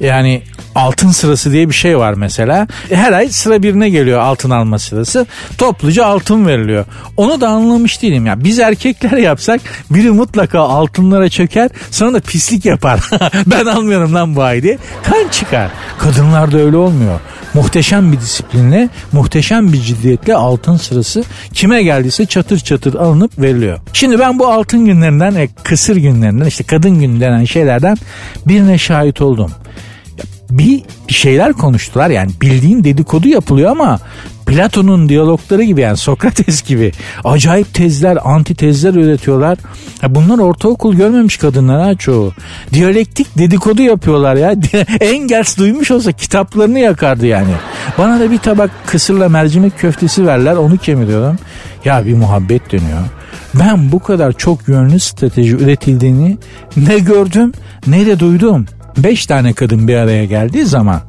[0.00, 0.42] yani
[0.74, 2.66] altın sırası diye bir şey var mesela.
[2.90, 5.26] Her ay sıra birine geliyor altın alma sırası.
[5.58, 6.84] Topluca altın veriliyor.
[7.16, 8.44] Onu da anlamış değilim ya.
[8.44, 13.00] Biz erkekler yapsak biri mutlaka altınlara çöker sonra da pislik yapar.
[13.46, 14.78] ben almıyorum lan bu ay diye.
[15.02, 15.70] Kan çıkar.
[15.98, 17.20] Kadınlarda öyle olmuyor.
[17.54, 23.78] Muhteşem bir disiplinle, muhteşem bir ciddiyetle altın sırası kime geldiyse çatır çatır alınıp veriliyor.
[23.92, 27.96] Şimdi ben bu altın günlerinden, e, kısır günlerinden, işte kadın günü denen şeylerden
[28.46, 29.50] birine şahit oldum
[30.58, 32.10] bir şeyler konuştular.
[32.10, 34.00] Yani bildiğin dedikodu yapılıyor ama
[34.46, 36.92] Platon'un diyalogları gibi yani Sokrates gibi
[37.24, 39.58] acayip tezler, anti tezler üretiyorlar.
[40.02, 42.32] Ya bunlar ortaokul görmemiş kadınlar ha çoğu.
[42.72, 44.54] Diyalektik dedikodu yapıyorlar ya.
[45.00, 47.52] Engels duymuş olsa kitaplarını yakardı yani.
[47.98, 51.38] Bana da bir tabak kısırla mercimek köftesi verler onu kemiriyorum.
[51.84, 53.02] Ya bir muhabbet dönüyor.
[53.54, 56.38] Ben bu kadar çok yönlü strateji üretildiğini
[56.76, 57.52] ne gördüm
[57.86, 58.66] ne de duydum.
[58.96, 61.00] Beş tane kadın bir araya geldiği zaman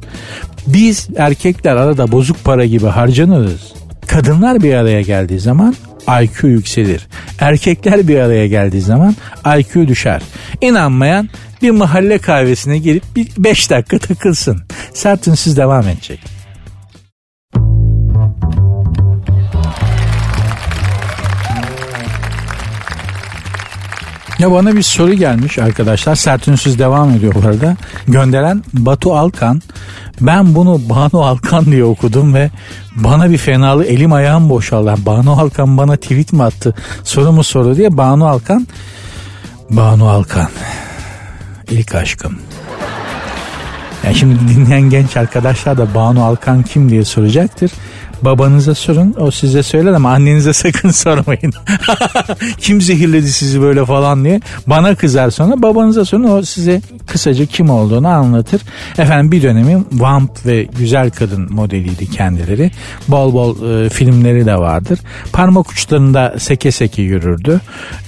[0.66, 3.72] biz erkekler arada bozuk para gibi harcanırız.
[4.06, 5.74] Kadınlar bir araya geldiği zaman
[6.22, 7.06] IQ yükselir.
[7.38, 9.16] Erkekler bir araya geldiği zaman
[9.58, 10.22] IQ düşer.
[10.60, 11.28] İnanmayan
[11.62, 14.62] bir mahalle kahvesine gelip bir 5 dakika takılsın.
[14.94, 16.33] Sertünsüz devam edecek.
[24.44, 26.14] Ya bana bir soru gelmiş arkadaşlar.
[26.14, 27.76] Sert ünsüz devam ediyor bu arada.
[28.08, 29.62] Gönderen Batu Alkan.
[30.20, 32.50] Ben bunu Banu Alkan diye okudum ve
[32.96, 34.94] bana bir fenalı elim ayağım boşaldı.
[35.06, 38.66] Banu Alkan bana tweet mi attı soru mu soru diye Banu Alkan.
[39.70, 40.48] Banu Alkan.
[41.70, 42.38] İlk aşkım.
[44.04, 47.70] Yani şimdi dinleyen genç arkadaşlar da Banu Alkan kim diye soracaktır.
[48.22, 51.52] Babanıza sorun o size söyler ama annenize sakın sormayın.
[52.58, 54.40] kim zehirledi sizi böyle falan diye.
[54.66, 58.60] Bana kızar sonra babanıza sorun o size kısaca kim olduğunu anlatır.
[58.98, 62.70] Efendim bir dönemin vamp ve güzel kadın modeliydi kendileri.
[63.08, 64.98] Bol bol e, filmleri de vardır.
[65.32, 67.60] Parmak uçlarında seke seke yürürdü.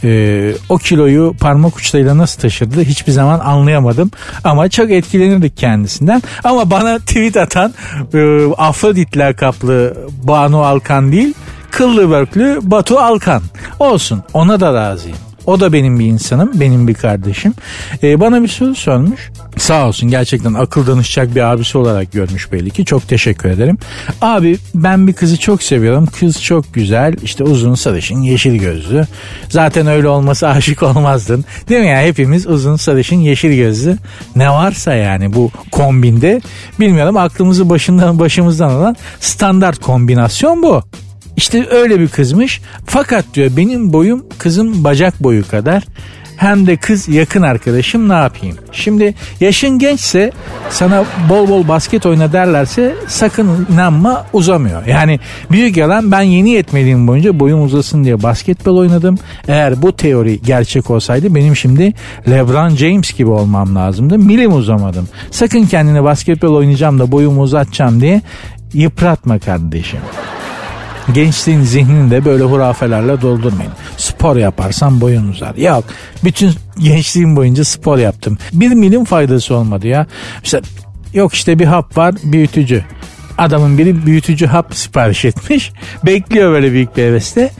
[0.04, 4.10] E, o kiloyu parmak uçlarıyla nasıl taşırdı hiçbir zaman anlayamadım.
[4.44, 6.22] Ama çok etkilenirdik kendisinden.
[6.44, 7.74] Ama bana tweet atan
[8.14, 11.34] e, Afrodit lakaplı Banu Alkan değil
[11.70, 13.42] kıllı börklü Batu Alkan
[13.78, 15.18] olsun ona da razıyım.
[15.46, 17.54] O da benim bir insanım, benim bir kardeşim.
[18.02, 19.30] Ee, bana bir soru sormuş.
[19.58, 22.84] Sağ olsun gerçekten akıl danışacak bir abisi olarak görmüş belli ki.
[22.84, 23.78] Çok teşekkür ederim.
[24.22, 26.06] Abi ben bir kızı çok seviyorum.
[26.06, 27.14] Kız çok güzel.
[27.22, 29.06] işte uzun sarışın yeşil gözlü.
[29.48, 31.44] Zaten öyle olması aşık olmazdın.
[31.68, 33.98] Değil mi ya hepimiz uzun sarışın yeşil gözlü.
[34.36, 36.40] Ne varsa yani bu kombinde
[36.80, 40.82] bilmiyorum aklımızı başından başımızdan alan standart kombinasyon bu.
[41.36, 42.60] İşte öyle bir kızmış.
[42.86, 45.84] Fakat diyor benim boyum kızın bacak boyu kadar
[46.36, 48.56] hem de kız yakın arkadaşım ne yapayım?
[48.72, 50.32] Şimdi yaşın gençse
[50.70, 54.86] sana bol bol basket oyna derlerse sakın inanma uzamıyor.
[54.86, 55.20] Yani
[55.50, 59.18] büyük yalan ben yeni yetmediğim boyunca boyum uzasın diye basketbol oynadım.
[59.48, 61.92] Eğer bu teori gerçek olsaydı benim şimdi
[62.28, 64.18] LeBron James gibi olmam lazımdı.
[64.18, 65.08] Milim uzamadım.
[65.30, 68.22] Sakın kendini basketbol oynayacağım da boyumu uzatacağım diye
[68.74, 70.00] yıpratma kardeşim.
[71.14, 73.72] Gençliğin zihnini de böyle hurafelerle doldurmayın.
[73.96, 75.54] Spor yaparsan boyun uzar.
[75.54, 75.84] Yok.
[76.24, 78.38] Bütün gençliğim boyunca spor yaptım.
[78.52, 80.06] Bir milim faydası olmadı ya.
[80.44, 80.60] İşte
[81.14, 82.84] yok işte bir hap var büyütücü.
[83.38, 85.72] Adamın biri büyütücü hap sipariş etmiş.
[86.06, 87.50] Bekliyor böyle büyük bir hevesle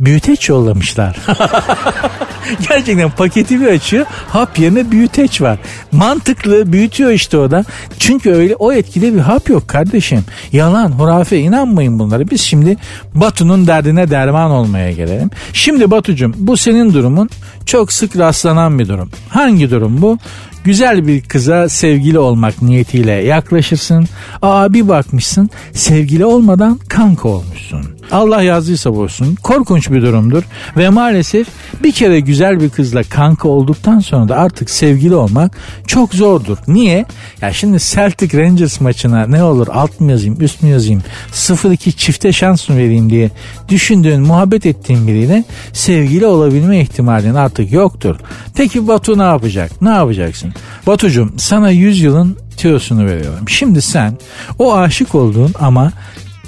[0.00, 1.16] büyüteç yollamışlar.
[2.68, 4.06] Gerçekten paketi bir açıyor.
[4.28, 5.58] Hap yerine büyüteç var.
[5.92, 7.64] Mantıklı büyütüyor işte o da.
[7.98, 10.24] Çünkü öyle o etkide bir hap yok kardeşim.
[10.52, 12.30] Yalan, hurafe inanmayın bunlara.
[12.30, 12.76] Biz şimdi
[13.14, 15.30] Batu'nun derdine derman olmaya gelelim.
[15.52, 17.30] Şimdi Batu'cum bu senin durumun
[17.66, 19.10] çok sık rastlanan bir durum.
[19.28, 20.18] Hangi durum bu?
[20.64, 24.06] Güzel bir kıza sevgili olmak niyetiyle yaklaşırsın.
[24.42, 27.93] Aa bir bakmışsın sevgili olmadan kanka olmuşsun.
[28.12, 29.34] Allah yazdıysa bozsun.
[29.34, 30.42] Korkunç bir durumdur.
[30.76, 31.46] Ve maalesef
[31.82, 36.56] bir kere güzel bir kızla kanka olduktan sonra da artık sevgili olmak çok zordur.
[36.68, 37.04] Niye?
[37.40, 42.32] Ya şimdi Celtic Rangers maçına ne olur alt mı yazayım üst mü yazayım 0-2 çifte
[42.32, 43.30] şans mı vereyim diye
[43.68, 48.16] düşündüğün muhabbet ettiğin biriyle sevgili olabilme ihtimalin artık yoktur.
[48.56, 49.82] Peki Batu ne yapacak?
[49.82, 50.54] Ne yapacaksın?
[50.86, 53.48] Batucum sana 100 yılın tüyosunu veriyorum.
[53.48, 54.18] Şimdi sen
[54.58, 55.92] o aşık olduğun ama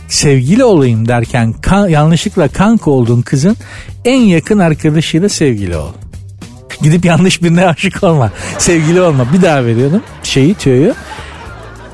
[0.09, 3.57] sevgili olayım derken kan, yanlışlıkla kanka olduğun kızın
[4.05, 5.92] en yakın arkadaşıyla sevgili ol.
[6.83, 8.31] Gidip yanlış birine aşık olma.
[8.59, 9.33] Sevgili olma.
[9.33, 10.95] Bir daha veriyorum şeyi tüyoyu.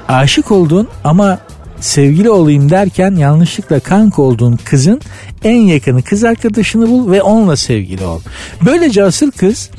[0.08, 1.38] Aşık olduğun ama
[1.82, 5.00] sevgili olayım derken yanlışlıkla kanka olduğun kızın
[5.44, 8.20] en yakını kız arkadaşını bul ve onunla sevgili ol.
[8.66, 9.70] Böylece asıl kız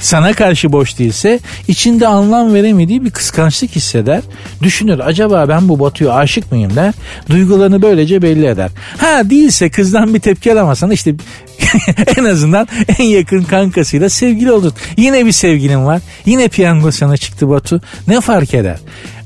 [0.00, 4.20] sana karşı boş değilse içinde anlam veremediği bir kıskançlık hisseder.
[4.62, 6.94] Düşünür acaba ben bu Batu'ya aşık mıyım der.
[7.28, 8.70] Duygularını böylece belli eder.
[8.98, 11.14] Ha değilse kızdan bir tepki alamazsan işte
[12.16, 12.68] en azından
[12.98, 14.72] en yakın kankasıyla sevgili oldun.
[14.96, 16.00] Yine bir sevgilin var.
[16.26, 17.80] Yine piyango sana çıktı Batu.
[18.08, 18.76] Ne fark eder?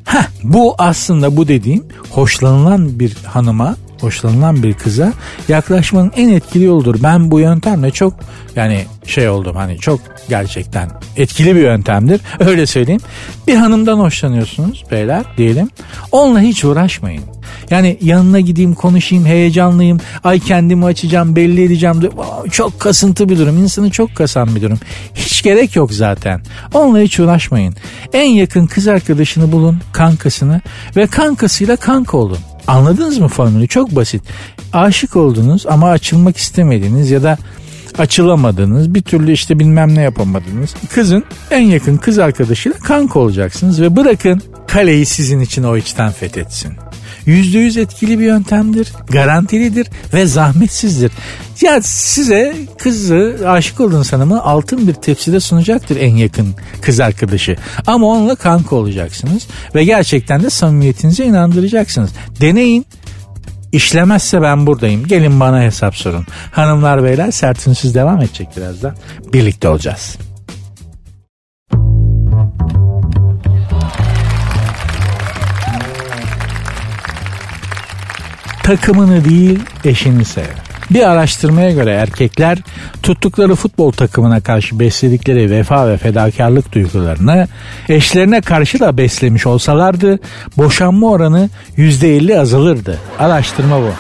[0.05, 5.13] Ha bu aslında bu dediğim hoşlanılan bir hanıma hoşlanılan bir kıza
[5.49, 6.97] yaklaşmanın en etkili yoludur.
[7.03, 8.15] Ben bu yöntemle çok
[8.57, 12.21] yani şey oldum hani çok gerçekten etkili bir yöntemdir.
[12.41, 13.01] Öyle söyleyeyim.
[13.47, 15.71] Bir hanımdan hoşlanıyorsunuz beyler diyelim.
[16.13, 17.23] Onunla hiç uğraşmayın.
[17.71, 20.01] Yani yanına gideyim konuşayım heyecanlıyım.
[20.25, 22.11] Ay kendimi açacağım belli edeceğim.
[22.51, 23.59] Çok kasıntı bir durum.
[23.59, 24.79] İnsanı çok kasan bir durum.
[25.15, 26.41] Hiç gerek yok zaten.
[26.75, 27.75] Onunla hiç uğraşmayın.
[28.13, 30.61] En yakın kız arkadaşını bulun kankasını
[30.97, 32.39] ve kankasıyla kanka olun.
[32.67, 33.69] Anladınız mı formülü?
[33.69, 34.23] Çok basit.
[34.73, 37.39] Aşık oldunuz ama açılmak istemediğiniz ya da
[37.99, 40.75] açılamadınız bir türlü işte bilmem ne yapamadınız.
[40.91, 46.73] Kızın en yakın kız arkadaşıyla kanka olacaksınız ve bırakın kaleyi sizin için o içten fethetsin.
[47.27, 51.13] %100 etkili bir yöntemdir, garantilidir ve zahmetsizdir.
[51.61, 57.57] Ya size kızı aşık olduğunuz hanımı altın bir tepside sunacaktır en yakın kız arkadaşı.
[57.87, 62.11] Ama onunla kanka olacaksınız ve gerçekten de samimiyetinize inandıracaksınız.
[62.41, 62.87] Deneyin.
[63.73, 65.07] İşlemezse ben buradayım.
[65.07, 66.27] Gelin bana hesap sorun.
[66.53, 68.97] Hanımlar beyler sertinsiz devam edecek birazdan.
[69.33, 70.17] Birlikte olacağız.
[78.65, 80.45] Takımını değil eşini sev.
[80.91, 82.59] Bir araştırmaya göre erkekler
[83.03, 87.49] tuttukları futbol takımına karşı besledikleri vefa ve fedakarlık duygularını
[87.89, 90.19] eşlerine karşı da beslemiş olsalardı
[90.57, 92.99] boşanma oranı %50 azalırdı.
[93.19, 93.91] Araştırma bu.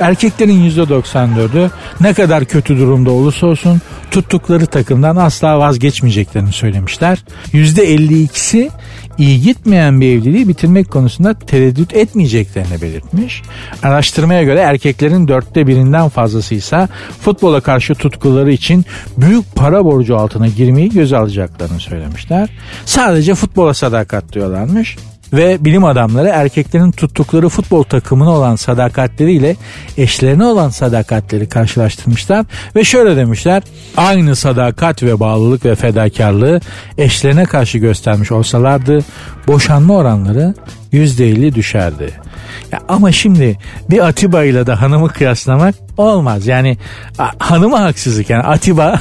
[0.00, 7.18] Erkeklerin %94'ü ne kadar kötü durumda olursa olsun tuttukları takımdan asla vazgeçmeyeceklerini söylemişler.
[7.52, 8.70] %52'si
[9.18, 13.42] iyi gitmeyen bir evliliği bitirmek konusunda tereddüt etmeyeceklerini belirtmiş.
[13.82, 16.88] Araştırmaya göre erkeklerin dörtte birinden fazlasıysa
[17.20, 18.84] futbola karşı tutkuları için
[19.16, 22.48] büyük para borcu altına girmeyi göz alacaklarını söylemişler.
[22.84, 24.96] Sadece futbola sadakat diyorlarmış.
[25.32, 29.56] Ve bilim adamları erkeklerin tuttukları futbol takımına olan sadakatleriyle
[29.96, 33.62] eşlerine olan sadakatleri karşılaştırmışlar ve şöyle demişler
[33.96, 36.60] aynı sadakat ve bağlılık ve fedakarlığı
[36.98, 38.98] eşlerine karşı göstermiş olsalardı
[39.46, 40.54] boşanma oranları
[40.92, 42.27] %50 düşerdi.
[42.72, 43.58] Ya ama şimdi
[43.90, 46.46] bir Atiba ile de hanımı kıyaslamak olmaz.
[46.46, 46.78] Yani
[47.38, 48.84] hanıma haksızlık yani Atiba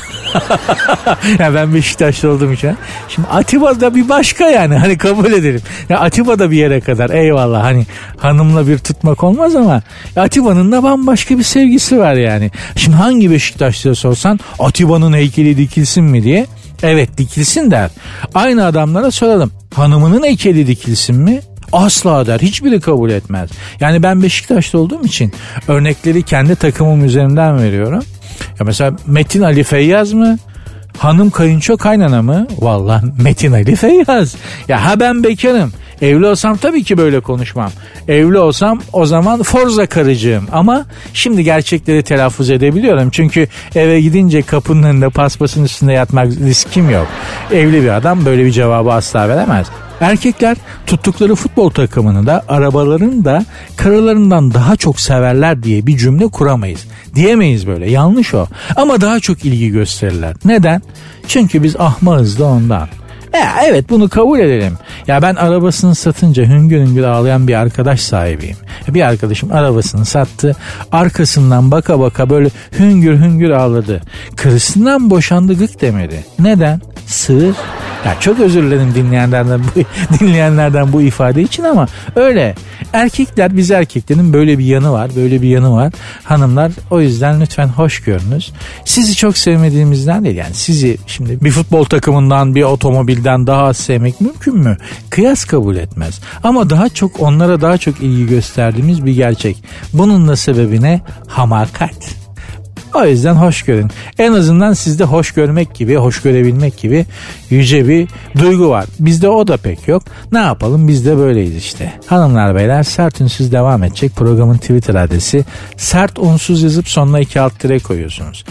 [1.40, 2.78] ya ben Beşiktaşlı olduğum için.
[3.10, 5.62] Şimdi Atiba da bir başka yani hani kabul edelim.
[5.90, 7.86] Ya Atiba da bir yere kadar eyvallah hani
[8.18, 9.82] hanımla bir tutmak olmaz ama
[10.16, 12.52] Atiba'nın da bambaşka bir sevgisi var yani.
[12.76, 16.46] Şimdi hangi Beşiktaşlıya sorsan Atiba'nın heykeli dikilsin mi diye
[16.84, 17.90] Evet dikilsin der.
[18.34, 19.52] Aynı adamlara soralım.
[19.76, 21.42] Hanımının heykeli dikilsin mi?
[21.72, 22.40] Asla der.
[22.40, 23.50] Hiçbiri kabul etmez.
[23.80, 25.34] Yani ben Beşiktaş'ta olduğum için
[25.68, 28.04] örnekleri kendi takımım üzerinden veriyorum.
[28.60, 30.38] Ya mesela Metin Ali Feyyaz mı?
[30.98, 32.48] Hanım kayınço kaynana mı?
[32.60, 34.36] Valla Metin Ali Feyyaz.
[34.68, 35.72] Ya ha ben bekarım.
[36.02, 37.72] Evli olsam tabii ki böyle konuşmam.
[38.08, 40.48] Evli olsam o zaman Forza karıcığım.
[40.52, 43.10] Ama şimdi gerçekleri telaffuz edebiliyorum.
[43.10, 47.08] Çünkü eve gidince kapının önünde paspasın üstünde yatmak riskim yok.
[47.54, 49.68] Evli bir adam böyle bir cevabı asla veremez.
[50.02, 53.46] Erkekler tuttukları futbol takımını da arabalarını da
[53.78, 56.86] karılarından daha çok severler diye bir cümle kuramayız.
[57.16, 58.48] Diyemeyiz böyle yanlış o.
[58.76, 60.36] Ama daha çok ilgi gösterirler.
[60.46, 60.82] Neden?
[61.28, 62.88] Çünkü biz ahmağız da ondan.
[63.38, 64.74] E, evet bunu kabul edelim.
[65.08, 68.58] Ya ben arabasını satınca hüngür hüngür ağlayan bir arkadaş sahibiyim.
[68.88, 70.56] Bir arkadaşım arabasını sattı.
[70.92, 74.02] Arkasından baka baka böyle hüngür hüngür ağladı.
[74.36, 76.26] Karısından boşandı gık demedi.
[76.40, 76.82] Neden?
[77.08, 77.56] Sığır.
[78.06, 79.84] Ya çok özür dilerim dinleyenlerden bu,
[80.20, 82.56] dinleyenlerden bu ifade için ama öyle.
[82.94, 85.12] Erkekler biz erkeklerin böyle bir yanı var.
[85.16, 85.94] Böyle bir yanı var.
[86.24, 88.54] Hanımlar o yüzden lütfen hoş görünüz.
[88.86, 94.22] Sizi çok sevmediğimizden değil yani sizi şimdi bir futbol takımından bir otomobilden daha az sevmek
[94.22, 94.78] mümkün mü?
[95.10, 96.20] Kıyas kabul etmez.
[96.44, 99.64] Ama daha çok onlara daha çok ilgi gösterdiğimiz bir gerçek.
[99.94, 101.02] Bunun da sebebi ne?
[101.28, 102.16] Hamakat.
[102.94, 103.92] O yüzden hoş görün.
[104.20, 107.06] En azından sizde hoş görmek gibi, hoş görebilmek gibi
[107.50, 108.08] yüce bir
[108.40, 108.86] duygu var.
[109.00, 110.04] Bizde o da pek yok.
[110.32, 111.94] Ne yapalım biz de böyleyiz işte.
[112.06, 114.16] Hanımlar beyler sert unsuz devam edecek.
[114.16, 115.46] Programın Twitter adresi
[115.78, 118.46] sert unsuz yazıp sonuna iki alt tire koyuyorsunuz.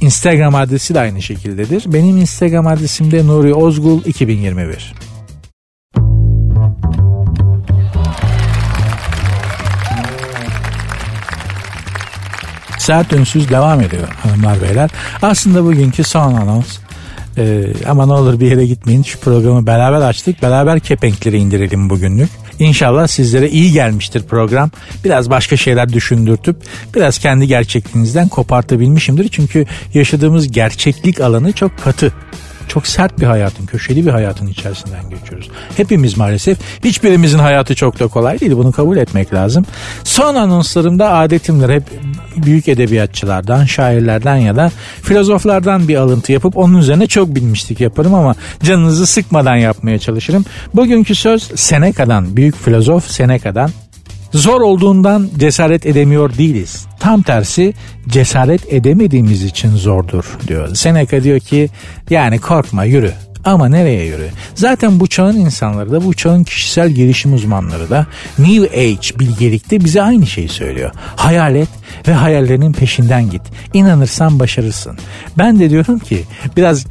[0.00, 1.92] Instagram adresi de aynı şekildedir.
[1.92, 4.94] Benim Instagram adresim de Nuri Ozgul 2021.
[12.78, 14.90] Sert Ünsüz devam ediyor hanımlar beyler.
[15.22, 16.78] Aslında bugünkü son anons
[17.38, 19.02] ee, ama ne olur bir yere gitmeyin.
[19.02, 20.42] Şu programı beraber açtık.
[20.42, 22.30] Beraber kepenkleri indirelim bugünlük.
[22.58, 24.70] İnşallah sizlere iyi gelmiştir program.
[25.04, 26.56] Biraz başka şeyler düşündürtüp
[26.94, 29.28] biraz kendi gerçekliğinizden kopartabilmişimdir.
[29.28, 32.12] Çünkü yaşadığımız gerçeklik alanı çok katı
[32.68, 35.50] çok sert bir hayatın, köşeli bir hayatın içerisinden geçiyoruz.
[35.76, 36.58] Hepimiz maalesef.
[36.84, 38.52] Hiçbirimizin hayatı çok da kolay değil.
[38.52, 39.66] Bunu kabul etmek lazım.
[40.04, 41.82] Son anonslarımda adetimler hep
[42.36, 44.70] büyük edebiyatçılardan, şairlerden ya da
[45.02, 50.44] filozoflardan bir alıntı yapıp onun üzerine çok bilmişlik yaparım ama canınızı sıkmadan yapmaya çalışırım.
[50.74, 53.70] Bugünkü söz Seneca'dan, büyük filozof Seneca'dan
[54.32, 56.86] Zor olduğundan cesaret edemiyor değiliz.
[57.00, 57.74] Tam tersi
[58.08, 60.74] cesaret edemediğimiz için zordur diyor.
[60.74, 61.68] Seneca diyor ki
[62.10, 63.12] yani korkma yürü
[63.44, 64.28] ama nereye yürü?
[64.54, 68.06] Zaten bu çağın insanları da bu çağın kişisel gelişim uzmanları da
[68.38, 70.90] New Age bilgelikte bize aynı şeyi söylüyor.
[71.16, 71.68] Hayal et
[72.08, 73.42] ve hayallerinin peşinden git.
[73.74, 74.98] İnanırsan başarırsın.
[75.38, 76.24] Ben de diyorum ki
[76.56, 76.86] biraz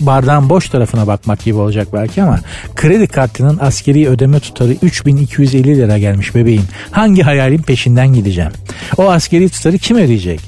[0.00, 2.40] bardağın boş tarafına bakmak gibi olacak belki ama
[2.76, 6.64] kredi kartının askeri ödeme tutarı 3250 lira gelmiş bebeğim.
[6.90, 8.52] Hangi hayalin peşinden gideceğim?
[8.96, 10.40] O askeri tutarı kim ödeyecek?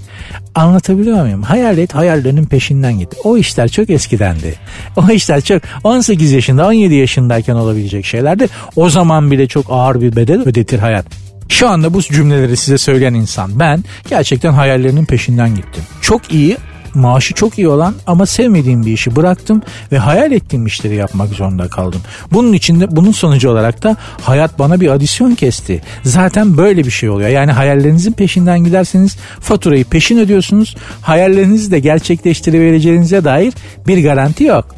[0.55, 1.43] Anlatabiliyor muyum?
[1.43, 3.15] Hayal et hayallerinin peşinden git.
[3.25, 4.55] O işler çok eskidendi.
[4.97, 8.49] O işler çok 18 yaşında 17 yaşındayken olabilecek şeylerdi.
[8.77, 11.07] O zaman bile çok ağır bir bedel ödetir hayat.
[11.49, 15.85] Şu anda bu cümleleri size söyleyen insan ben gerçekten hayallerinin peşinden gittim.
[16.01, 16.57] Çok iyi
[16.95, 19.63] maaşı çok iyi olan ama sevmediğim bir işi bıraktım
[19.93, 22.01] ve hayal ettiğim işleri yapmak zorunda kaldım.
[22.33, 25.83] Bunun içinde bunun sonucu olarak da hayat bana bir adisyon kesti.
[26.03, 27.29] Zaten böyle bir şey oluyor.
[27.29, 30.77] Yani hayallerinizin peşinden giderseniz faturayı peşin ödüyorsunuz.
[31.03, 33.55] Hayallerinizi de gerçekleştirebileceğinize dair
[33.87, 34.75] bir garanti yok.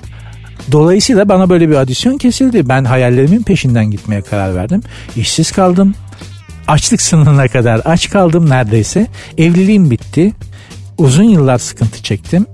[0.73, 2.69] Dolayısıyla bana böyle bir adisyon kesildi.
[2.69, 4.83] Ben hayallerimin peşinden gitmeye karar verdim.
[5.17, 5.95] İşsiz kaldım.
[6.69, 9.07] Açlık sınırına kadar aç kaldım neredeyse.
[9.39, 10.33] Evliliğim bitti.
[10.99, 12.47] Uzun yıllar sıkıntı çektim.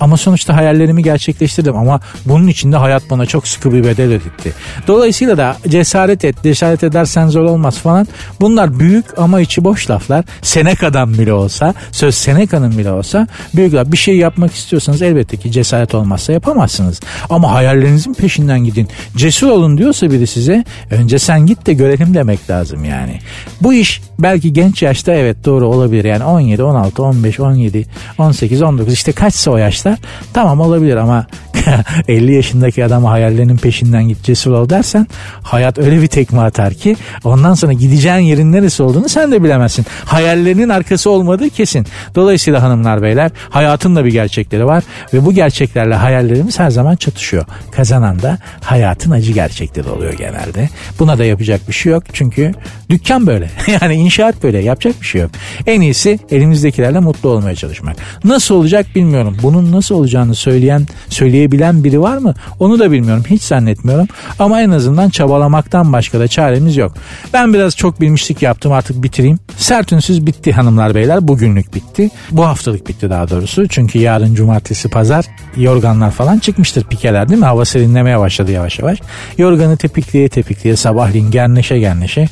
[0.00, 4.52] Ama sonuçta hayallerimi gerçekleştirdim ama bunun için de hayat bana çok sıkı bir bedel ödetti.
[4.86, 8.08] Dolayısıyla da cesaret et, cesaret edersen zor olmaz falan.
[8.40, 10.24] Bunlar büyük ama içi boş laflar.
[10.42, 13.92] Seneca'dan bile olsa, söz Seneca'nın bile olsa büyük laf.
[13.92, 17.00] Bir şey yapmak istiyorsanız elbette ki cesaret olmazsa yapamazsınız.
[17.30, 18.88] Ama hayallerinizin peşinden gidin.
[19.16, 23.18] Cesur olun diyorsa biri size önce sen git de görelim demek lazım yani.
[23.60, 26.04] Bu iş belki genç yaşta evet doğru olabilir.
[26.04, 27.86] Yani 17, 16, 15, 17,
[28.18, 29.56] 18, 19 işte kaçsa o
[29.90, 29.98] yaşlar
[30.32, 31.26] tamam olabilir ama
[32.08, 35.06] 50 yaşındaki adama hayallerinin peşinden git cesur ol dersen
[35.42, 39.86] hayat öyle bir tekme atar ki ondan sonra gideceğin yerin neresi olduğunu sen de bilemezsin.
[40.04, 41.86] Hayallerinin arkası olmadığı kesin.
[42.14, 44.84] Dolayısıyla hanımlar beyler hayatın da bir gerçekleri var
[45.14, 47.44] ve bu gerçeklerle hayallerimiz her zaman çatışıyor.
[47.72, 50.68] Kazanan da hayatın acı gerçekleri oluyor genelde.
[50.98, 52.52] Buna da yapacak bir şey yok çünkü
[52.90, 53.50] dükkan böyle.
[53.80, 55.30] yani inşaat böyle yapacak bir şey yok.
[55.66, 57.96] En iyisi elimizdekilerle mutlu olmaya çalışmak.
[58.24, 59.36] Nasıl olacak bilmiyorum.
[59.42, 62.34] Bunun nasıl olacağını söyleyen, söyleyebilen biri var mı?
[62.58, 63.24] Onu da bilmiyorum.
[63.30, 64.06] Hiç zannetmiyorum.
[64.38, 66.94] Ama en azından çabalamaktan başka da çaremiz yok.
[67.32, 69.38] Ben biraz çok bilmişlik yaptım artık bitireyim.
[69.56, 71.28] Sert ünsüz bitti hanımlar beyler.
[71.28, 72.10] Bugünlük bitti.
[72.30, 73.68] Bu haftalık bitti daha doğrusu.
[73.68, 75.24] Çünkü yarın cumartesi pazar
[75.56, 77.46] yorganlar falan çıkmıştır pikeler değil mi?
[77.46, 78.98] Hava serinlemeye başladı yavaş yavaş.
[79.38, 82.28] Yorganı tepikleye tepikleye sabahleyin genleşe genleşe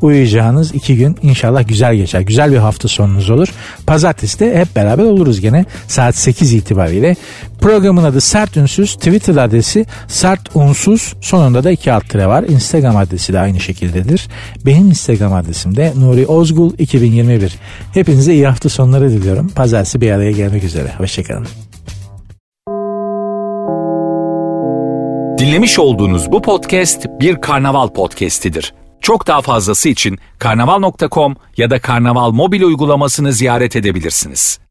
[0.00, 2.20] uyuyacağınız iki gün inşallah güzel geçer.
[2.20, 3.48] Güzel bir hafta sonunuz olur.
[3.86, 6.52] Pazartesi de hep beraber oluruz gene saat 8
[6.88, 7.16] itibariyle.
[7.60, 8.94] Programın adı Sert Ünsüz.
[8.94, 11.14] Twitter adresi Sert Unsuz.
[11.20, 12.44] Sonunda da iki alt tire var.
[12.48, 14.28] Instagram adresi de aynı şekildedir.
[14.66, 17.56] Benim Instagram adresim de Nuri Ozgul 2021.
[17.94, 19.48] Hepinize iyi hafta sonları diliyorum.
[19.48, 20.92] Pazartesi bir araya gelmek üzere.
[20.98, 21.46] Hoşçakalın.
[25.38, 28.74] Dinlemiş olduğunuz bu podcast bir karnaval podcastidir.
[29.00, 34.67] Çok daha fazlası için karnaval.com ya da karnaval mobil uygulamasını ziyaret edebilirsiniz.